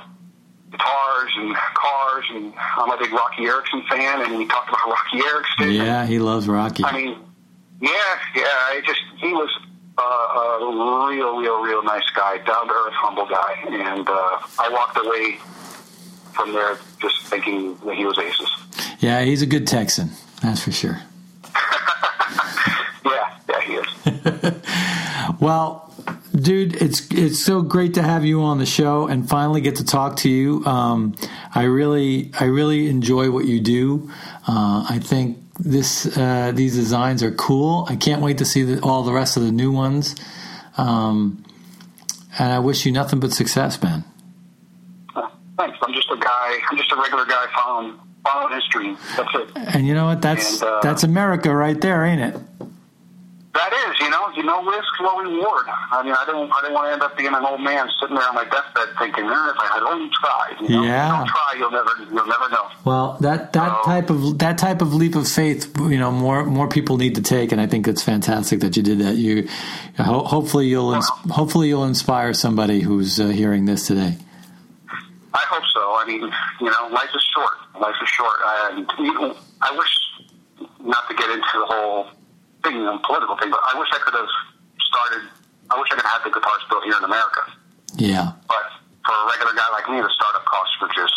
guitars 0.71 1.33
and 1.37 1.55
cars, 1.75 2.25
and 2.31 2.53
I'm 2.57 2.91
a 2.91 2.99
big 2.99 3.13
Roky 3.13 3.45
Erickson 3.45 3.83
fan, 3.91 4.23
and 4.23 4.39
we 4.39 4.47
talked 4.47 4.69
about 4.69 4.87
Roky 4.87 5.27
Erickson. 5.27 5.71
Yeah, 5.73 6.07
he 6.07 6.19
loves 6.19 6.47
Roky. 6.49 6.85
I 6.85 6.93
mean, 6.93 7.17
yeah, 7.81 7.91
yeah. 8.35 8.45
I 8.45 8.81
just 8.87 9.01
he 9.17 9.33
was 9.33 9.51
uh, 9.99 10.03
a 10.03 11.11
real, 11.11 11.39
real, 11.39 11.61
real 11.63 11.83
nice 11.83 12.09
guy, 12.15 12.39
down 12.39 12.67
to 12.69 12.73
earth, 12.73 12.93
humble 12.95 13.27
guy, 13.27 13.55
and 13.69 14.09
uh, 14.09 14.39
I 14.59 14.69
walked 14.71 14.97
away 14.99 15.39
from 16.33 16.53
there 16.53 16.79
just 17.01 17.27
thinking 17.27 17.77
that 17.85 17.97
he 17.97 18.05
was 18.05 18.19
aces. 18.19 18.51
Yeah, 19.01 19.23
he's 19.23 19.43
a 19.43 19.47
good 19.47 19.67
Texan. 19.67 20.11
That's 20.43 20.63
for 20.63 20.73
sure. 20.73 21.01
Yeah, 23.05 23.39
yeah, 23.49 23.61
he 23.63 23.73
is. 23.75 24.55
Well, 25.41 25.95
dude, 26.41 26.81
it's 26.81 27.11
it's 27.11 27.39
so 27.39 27.63
great 27.63 27.95
to 27.95 28.03
have 28.03 28.25
you 28.25 28.43
on 28.43 28.59
the 28.59 28.67
show 28.67 29.07
and 29.07 29.29
finally 29.29 29.61
get 29.61 29.77
to 29.77 29.85
talk 29.85 30.17
to 30.19 30.29
you. 30.29 30.65
Um, 30.65 31.15
I 31.55 31.65
really 31.65 32.31
I 32.39 32.45
really 32.45 32.89
enjoy 32.89 33.31
what 33.31 33.45
you 33.45 33.61
do. 33.61 34.11
Uh, 34.47 34.87
I 34.89 34.99
think 34.99 35.39
this 35.59 36.17
uh, 36.17 36.53
these 36.55 36.75
designs 36.75 37.23
are 37.23 37.33
cool. 37.33 37.87
I 37.89 37.97
can't 37.97 38.23
wait 38.23 38.39
to 38.39 38.45
see 38.45 38.63
the, 38.63 38.81
all 38.83 39.03
the 39.03 39.13
rest 39.13 39.37
of 39.37 39.43
the 39.43 39.53
new 39.53 39.73
ones. 39.73 40.15
Um, 40.77 41.45
and 42.39 42.53
I 42.53 42.61
wish 42.61 42.87
you 42.87 42.93
nothing 42.93 43.19
but 43.19 43.33
success, 43.33 43.83
man. 43.83 44.05
Uh, 45.15 45.29
thanks. 45.59 45.77
I'm 45.83 45.93
just 45.93 46.09
a 46.11 46.17
guy. 46.17 46.59
I'm 46.71 46.77
just 46.77 46.93
a 46.93 46.97
regular 46.97 47.25
guy 47.25 47.47
following 47.55 47.99
following 48.25 48.55
his 48.55 48.65
dream 48.71 48.99
That's 49.17 49.35
it. 49.35 49.51
And 49.75 49.87
you 49.87 49.95
know 49.95 50.07
what? 50.07 50.23
That's 50.23 50.61
And, 50.61 50.71
uh, 50.71 50.81
that's 50.83 51.03
America 51.03 51.55
right 51.55 51.81
there, 51.81 52.05
ain't 52.05 52.21
it? 52.21 52.41
That 53.59 53.73
is, 53.75 53.99
you 53.99 54.09
know, 54.11 54.29
you 54.37 54.45
know, 54.45 54.63
risk, 54.63 54.87
no 55.01 55.19
reward. 55.19 55.67
I 55.91 56.03
mean, 56.05 56.13
I 56.15 56.25
don't, 56.27 56.47
I 56.53 56.63
don't 56.63 56.73
want 56.75 56.87
to 56.89 56.93
end 56.93 57.03
up 57.03 57.17
being 57.19 57.35
an 57.35 57.45
old 57.45 57.61
man 57.61 57.89
sitting 58.01 58.15
there 58.15 58.29
on 58.29 58.37
my 58.37 58.45
deathbed 58.45 58.89
thinking, 59.01 59.25
eh, 59.25 59.51
if 59.51 59.59
I 59.59 59.67
had 59.75 59.83
only 59.83 60.09
tried. 60.15 60.57
You 60.63 60.77
know? 60.77 60.83
Yeah. 60.85 61.09
Don't 61.19 61.27
try, 61.27 61.55
you'll 61.59 61.71
never, 61.73 61.91
you'll 61.99 62.27
never 62.27 62.49
know. 62.51 62.69
Well, 62.85 63.17
that 63.21 63.53
that 63.55 63.73
Oh. 63.73 63.83
type 63.85 64.11
of 64.11 64.39
that 64.39 64.59
type 64.59 64.81
of 64.81 64.95
leap 64.95 65.17
of 65.17 65.27
faith, 65.27 65.77
you 65.79 65.99
know, 65.99 66.13
more 66.13 66.45
more 66.45 66.69
people 66.69 66.99
need 66.99 67.17
to 67.17 67.23
take, 67.23 67.51
and 67.51 67.61
I 67.61 67.67
think 67.67 67.89
it's 67.89 68.03
fantastic 68.03 68.61
that 68.61 68.77
you 68.77 68.83
did 68.85 69.01
that. 69.01 69.17
You, 69.17 69.49
ho- 69.99 70.25
hopefully, 70.25 70.69
you'll 70.69 70.95
ins- 70.95 71.11
hopefully 71.31 71.67
you'll 71.69 71.85
inspire 71.85 72.33
somebody 72.35 72.81
who's 72.81 73.19
uh, 73.19 73.27
hearing 73.29 73.65
this 73.67 73.87
today. 73.89 74.17
I 75.35 75.45
hope 75.51 75.65
so. 75.75 75.81
I 76.01 76.05
mean, 76.07 76.21
you 76.61 76.71
know, 76.71 76.89
life 76.93 77.11
is 77.15 77.27
short. 77.35 77.81
Life 77.81 77.97
is 78.03 78.09
short, 78.09 78.37
and 78.47 78.89
you 79.01 79.13
know, 79.15 79.37
I 79.61 79.77
wish 79.77 80.69
not 80.81 81.09
to 81.09 81.15
get 81.17 81.29
into 81.31 81.59
the 81.59 81.67
whole 81.67 82.07
you 82.67 82.83
know, 82.85 82.99
political 83.07 83.37
thing, 83.39 83.51
but 83.51 83.61
I 83.63 83.79
wish 83.79 83.89
I 83.95 83.99
could 84.03 84.15
have 84.15 84.29
started. 84.81 85.23
I 85.71 85.79
wish 85.79 85.89
I 85.93 85.97
could 85.97 86.05
have 86.05 86.13
had 86.21 86.25
the 86.27 86.33
guitars 86.35 86.63
built 86.69 86.85
here 86.85 86.97
in 86.99 87.05
America. 87.05 87.43
Yeah, 87.97 88.33
But 88.49 88.65
for 89.05 89.15
a 89.15 89.25
regular 89.33 89.55
guy 89.55 89.69
like 89.73 89.89
me, 89.91 90.01
the 90.01 90.11
startup 90.15 90.45
costs 90.45 90.75
were 90.81 90.89
just 90.95 91.17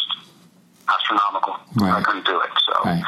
astronomical. 0.87 1.55
Right. 1.75 1.99
I 1.99 2.01
couldn't 2.01 2.25
do 2.25 2.39
it. 2.41 2.49
So 2.65 2.73
Right. 2.85 3.03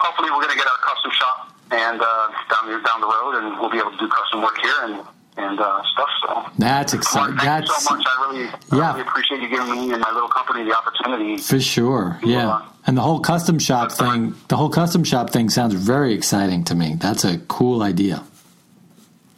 hopefully 0.00 0.30
we're 0.30 0.42
going 0.42 0.54
to 0.56 0.60
get 0.60 0.66
our 0.66 0.80
custom 0.82 1.10
shop 1.12 1.36
and 1.70 2.00
uh, 2.00 2.28
down 2.48 2.70
the 2.70 2.78
down 2.86 3.00
the 3.00 3.06
road, 3.10 3.34
and 3.42 3.60
we'll 3.60 3.70
be 3.70 3.78
able 3.78 3.90
to 3.92 3.98
do 3.98 4.08
custom 4.08 4.42
work 4.42 4.56
here 4.58 4.78
and 4.84 4.94
and 5.38 5.60
uh, 5.60 5.82
stuff. 5.92 6.08
So. 6.26 6.50
that's 6.58 6.94
exciting. 6.94 7.36
thank 7.38 7.62
you 7.62 7.68
That's 7.70 7.84
so 7.84 7.94
much. 7.94 8.04
I 8.06 8.26
really, 8.32 8.44
Yeah. 8.72 8.90
I 8.90 8.96
really 8.96 9.02
appreciate 9.06 9.40
you 9.40 9.48
giving 9.48 9.70
me 9.70 9.92
and 9.92 10.00
my 10.02 10.10
little 10.10 10.28
company 10.28 10.64
the 10.64 10.76
opportunity. 10.76 11.36
for 11.38 11.60
sure. 11.60 12.18
Yeah, 12.24 12.62
and 12.88 12.96
the 12.96 13.02
whole 13.02 13.20
custom 13.20 13.58
shop 13.58 13.92
thing, 13.92 14.34
the 14.48 14.56
whole 14.56 14.70
custom 14.70 15.04
shop 15.04 15.28
thing 15.28 15.50
sounds 15.50 15.74
very 15.74 16.14
exciting 16.14 16.64
to 16.64 16.74
me. 16.74 16.96
That's 16.98 17.22
a 17.22 17.36
cool 17.40 17.82
idea. 17.82 18.24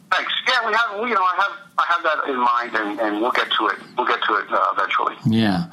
Thanks. 0.09 0.31
Yeah, 0.47 0.65
we 0.65 0.73
have. 0.73 1.09
You 1.09 1.13
know, 1.13 1.21
I 1.21 1.35
have. 1.35 1.51
I 1.77 1.85
have 1.87 2.01
that 2.03 2.29
in 2.29 2.37
mind, 2.37 2.73
and, 2.75 2.97
and 3.01 3.21
we'll 3.21 3.31
get 3.31 3.51
to 3.51 3.67
it. 3.67 3.77
We'll 3.97 4.07
get 4.07 4.23
to 4.23 4.35
it 4.35 4.49
uh, 4.51 4.73
eventually. 4.77 5.15
Yeah. 5.25 5.65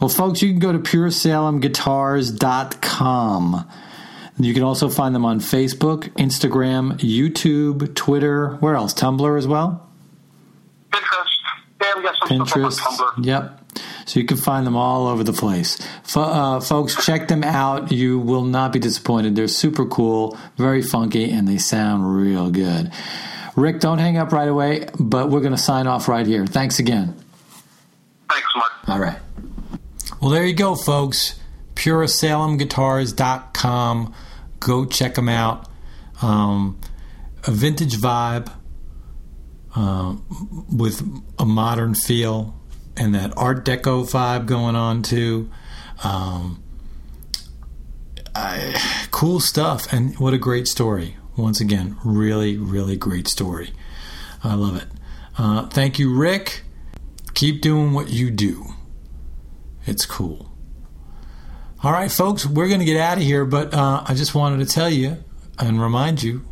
Well, 0.00 0.08
folks, 0.08 0.42
you 0.42 0.50
can 0.50 0.58
go 0.58 0.72
to 0.72 0.80
puresalemguitars.com. 0.80 3.68
You 4.40 4.54
can 4.54 4.62
also 4.64 4.88
find 4.88 5.14
them 5.14 5.24
on 5.24 5.38
Facebook, 5.38 6.08
Instagram, 6.14 6.98
YouTube, 6.98 7.94
Twitter. 7.94 8.56
Where 8.56 8.74
else? 8.74 8.92
Tumblr 8.94 9.38
as 9.38 9.46
well? 9.46 9.86
Pinterest. 10.90 11.28
Yeah, 11.80 11.92
we 11.96 12.02
got 12.02 12.16
some 12.16 12.40
Pinterest. 12.40 12.80
Tumblr. 12.80 13.24
Yep. 13.24 13.59
So 14.06 14.18
you 14.18 14.26
can 14.26 14.36
find 14.36 14.66
them 14.66 14.76
all 14.76 15.06
over 15.06 15.22
the 15.22 15.32
place. 15.32 15.78
F- 16.04 16.16
uh, 16.16 16.60
folks, 16.60 17.04
check 17.04 17.28
them 17.28 17.44
out. 17.44 17.92
You 17.92 18.18
will 18.18 18.44
not 18.44 18.72
be 18.72 18.78
disappointed. 18.78 19.36
They're 19.36 19.48
super 19.48 19.86
cool, 19.86 20.36
very 20.56 20.82
funky, 20.82 21.30
and 21.30 21.46
they 21.46 21.58
sound 21.58 22.16
real 22.16 22.50
good. 22.50 22.92
Rick, 23.56 23.80
don't 23.80 23.98
hang 23.98 24.16
up 24.16 24.32
right 24.32 24.48
away, 24.48 24.86
but 24.98 25.30
we're 25.30 25.40
going 25.40 25.52
to 25.52 25.58
sign 25.58 25.86
off 25.86 26.08
right 26.08 26.26
here. 26.26 26.46
Thanks 26.46 26.78
again. 26.78 27.14
Thanks, 28.28 28.48
Mark. 28.56 28.72
All 28.88 28.98
right. 28.98 29.18
Well, 30.20 30.30
there 30.30 30.44
you 30.44 30.54
go, 30.54 30.74
folks. 30.74 31.38
PureSalemGuitars.com. 31.74 34.14
Go 34.60 34.84
check 34.84 35.14
them 35.14 35.28
out. 35.28 35.68
Um, 36.20 36.78
a 37.46 37.50
vintage 37.50 37.96
vibe 37.96 38.52
uh, 39.74 40.16
with 40.70 41.02
a 41.38 41.46
modern 41.46 41.94
feel 41.94 42.59
and 43.00 43.14
that 43.14 43.32
Art 43.36 43.64
Deco 43.64 44.04
vibe 44.04 44.44
going 44.44 44.76
on 44.76 45.02
too. 45.02 45.50
Um, 46.04 46.62
I, 48.34 49.08
cool 49.10 49.40
stuff, 49.40 49.90
and 49.92 50.16
what 50.18 50.34
a 50.34 50.38
great 50.38 50.68
story. 50.68 51.16
Once 51.36 51.60
again, 51.60 51.96
really, 52.04 52.58
really 52.58 52.96
great 52.96 53.26
story. 53.26 53.72
I 54.44 54.54
love 54.54 54.76
it. 54.76 54.86
Uh, 55.38 55.66
thank 55.68 55.98
you, 55.98 56.14
Rick. 56.14 56.62
Keep 57.32 57.62
doing 57.62 57.92
what 57.92 58.10
you 58.10 58.30
do. 58.30 58.66
It's 59.86 60.04
cool. 60.04 60.52
All 61.82 61.92
right, 61.92 62.12
folks, 62.12 62.44
we're 62.44 62.68
going 62.68 62.80
to 62.80 62.86
get 62.86 63.00
out 63.00 63.16
of 63.16 63.24
here, 63.24 63.46
but 63.46 63.72
uh, 63.72 64.04
I 64.06 64.12
just 64.12 64.34
wanted 64.34 64.58
to 64.66 64.72
tell 64.72 64.90
you 64.90 65.16
and 65.58 65.80
remind 65.80 66.22
you 66.22 66.42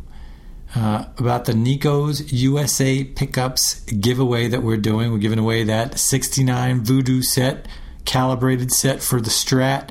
uh, 0.75 1.05
about 1.17 1.45
the 1.45 1.53
Nico's 1.53 2.31
USA 2.31 3.03
Pickups 3.03 3.81
giveaway 3.85 4.47
that 4.47 4.63
we're 4.63 4.77
doing. 4.77 5.11
We're 5.11 5.17
giving 5.17 5.39
away 5.39 5.63
that 5.63 5.97
69 5.97 6.83
Voodoo 6.83 7.21
set, 7.21 7.67
calibrated 8.05 8.71
set 8.71 9.01
for 9.01 9.19
the 9.19 9.29
Strat. 9.29 9.89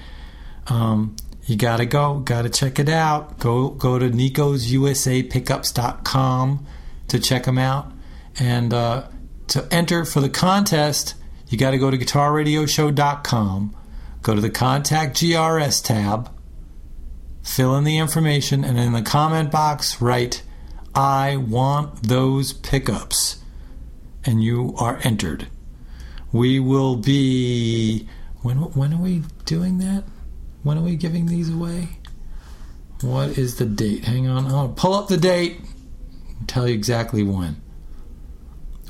Um, 0.68 1.16
you 1.46 1.56
gotta 1.56 1.86
go, 1.86 2.20
gotta 2.20 2.50
check 2.50 2.78
it 2.78 2.88
out. 2.88 3.38
Go 3.38 3.70
go 3.70 3.98
to 3.98 4.10
nico'susa.pickups.com 4.10 6.66
to 7.08 7.18
check 7.18 7.44
them 7.44 7.58
out. 7.58 7.92
And 8.38 8.72
uh, 8.72 9.08
to 9.48 9.66
enter 9.72 10.04
for 10.04 10.20
the 10.20 10.28
contest, 10.28 11.14
you 11.48 11.58
got 11.58 11.72
to 11.72 11.78
go 11.78 11.90
to 11.90 11.98
guitarradioshow.com, 11.98 13.76
go 14.22 14.34
to 14.34 14.40
the 14.40 14.50
Contact 14.50 15.16
GRS 15.16 15.82
tab, 15.82 16.30
fill 17.42 17.74
in 17.76 17.84
the 17.84 17.98
information, 17.98 18.64
and 18.64 18.78
in 18.78 18.92
the 18.92 19.02
comment 19.02 19.50
box, 19.50 20.00
write, 20.00 20.42
I 20.94 21.36
want 21.36 22.04
those 22.04 22.52
pickups. 22.52 23.42
And 24.24 24.42
you 24.42 24.74
are 24.78 24.98
entered. 25.04 25.48
We 26.32 26.60
will 26.60 26.96
be. 26.96 28.08
When, 28.42 28.58
when 28.58 28.92
are 28.92 29.00
we 29.00 29.22
doing 29.44 29.78
that? 29.78 30.04
When 30.62 30.76
are 30.76 30.82
we 30.82 30.96
giving 30.96 31.26
these 31.26 31.48
away? 31.48 31.88
What 33.00 33.38
is 33.38 33.56
the 33.56 33.64
date? 33.64 34.04
Hang 34.04 34.26
on. 34.26 34.46
I'll 34.46 34.68
pull 34.68 34.94
up 34.94 35.08
the 35.08 35.16
date 35.16 35.60
tell 36.46 36.68
you 36.68 36.74
exactly 36.74 37.22
when. 37.22 37.60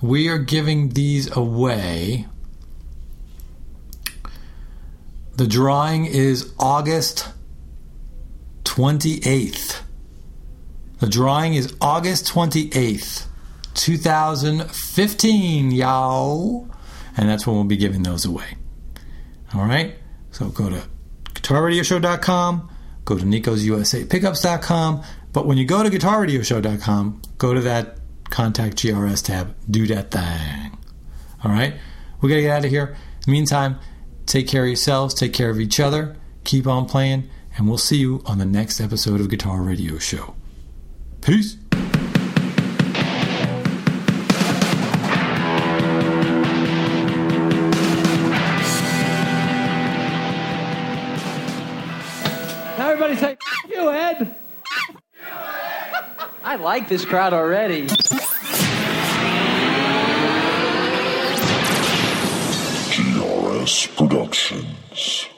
We 0.01 0.28
are 0.28 0.38
giving 0.38 0.90
these 0.90 1.34
away. 1.36 2.26
The 5.36 5.46
drawing 5.46 6.07
is 6.07 6.53
August 6.59 7.28
28th. 8.64 9.82
The 11.01 11.09
drawing 11.09 11.55
is 11.55 11.76
August 11.80 12.26
28th, 12.26 13.26
2015, 13.74 15.70
y'all. 15.70 16.68
And 17.16 17.28
that's 17.28 17.46
when 17.46 17.57
we'll 17.57 17.64
be 17.64 17.76
giving 17.76 18.03
those 18.03 18.24
away. 18.24 18.57
All 19.55 19.64
right? 19.64 19.94
So 20.32 20.49
go 20.49 20.68
to 20.68 20.82
guitarradioshow.com, 21.34 22.70
go 23.05 23.16
to 23.16 23.24
nicosusapickups.com. 23.24 25.03
But 25.32 25.46
when 25.46 25.57
you 25.57 25.64
go 25.64 25.82
to 25.82 25.90
guitarradioshow.com, 25.90 27.22
go 27.38 27.55
to 27.55 27.61
that 27.61 27.99
contact 28.30 28.76
GRS 28.76 29.24
tab. 29.24 29.55
Do 29.70 29.86
that 29.86 30.11
thing. 30.11 30.78
All 31.44 31.51
right? 31.51 31.74
We 32.20 32.28
got 32.28 32.36
to 32.36 32.42
get 32.42 32.51
out 32.51 32.64
of 32.64 32.70
here. 32.70 32.96
meantime, 33.26 33.78
take 34.26 34.49
care 34.49 34.62
of 34.62 34.68
yourselves, 34.68 35.14
take 35.14 35.32
care 35.32 35.51
of 35.51 35.61
each 35.61 35.78
other, 35.78 36.16
keep 36.44 36.66
on 36.66 36.86
playing, 36.86 37.28
and 37.57 37.68
we'll 37.68 37.78
see 37.78 37.99
you 37.99 38.22
on 38.26 38.38
the 38.38 38.44
next 38.44 38.80
episode 38.80 39.20
of 39.20 39.28
Guitar 39.28 39.62
Radio 39.62 39.99
Show. 39.99 40.34
Peace. 41.20 41.56
Everybody 52.78 53.16
say, 53.16 53.36
you, 53.68 53.90
Ed. 53.90 54.36
I 56.42 56.56
like 56.56 56.88
this 56.88 57.04
crowd 57.04 57.32
already. 57.32 57.88
GRS 62.94 63.96
Productions. 63.96 65.28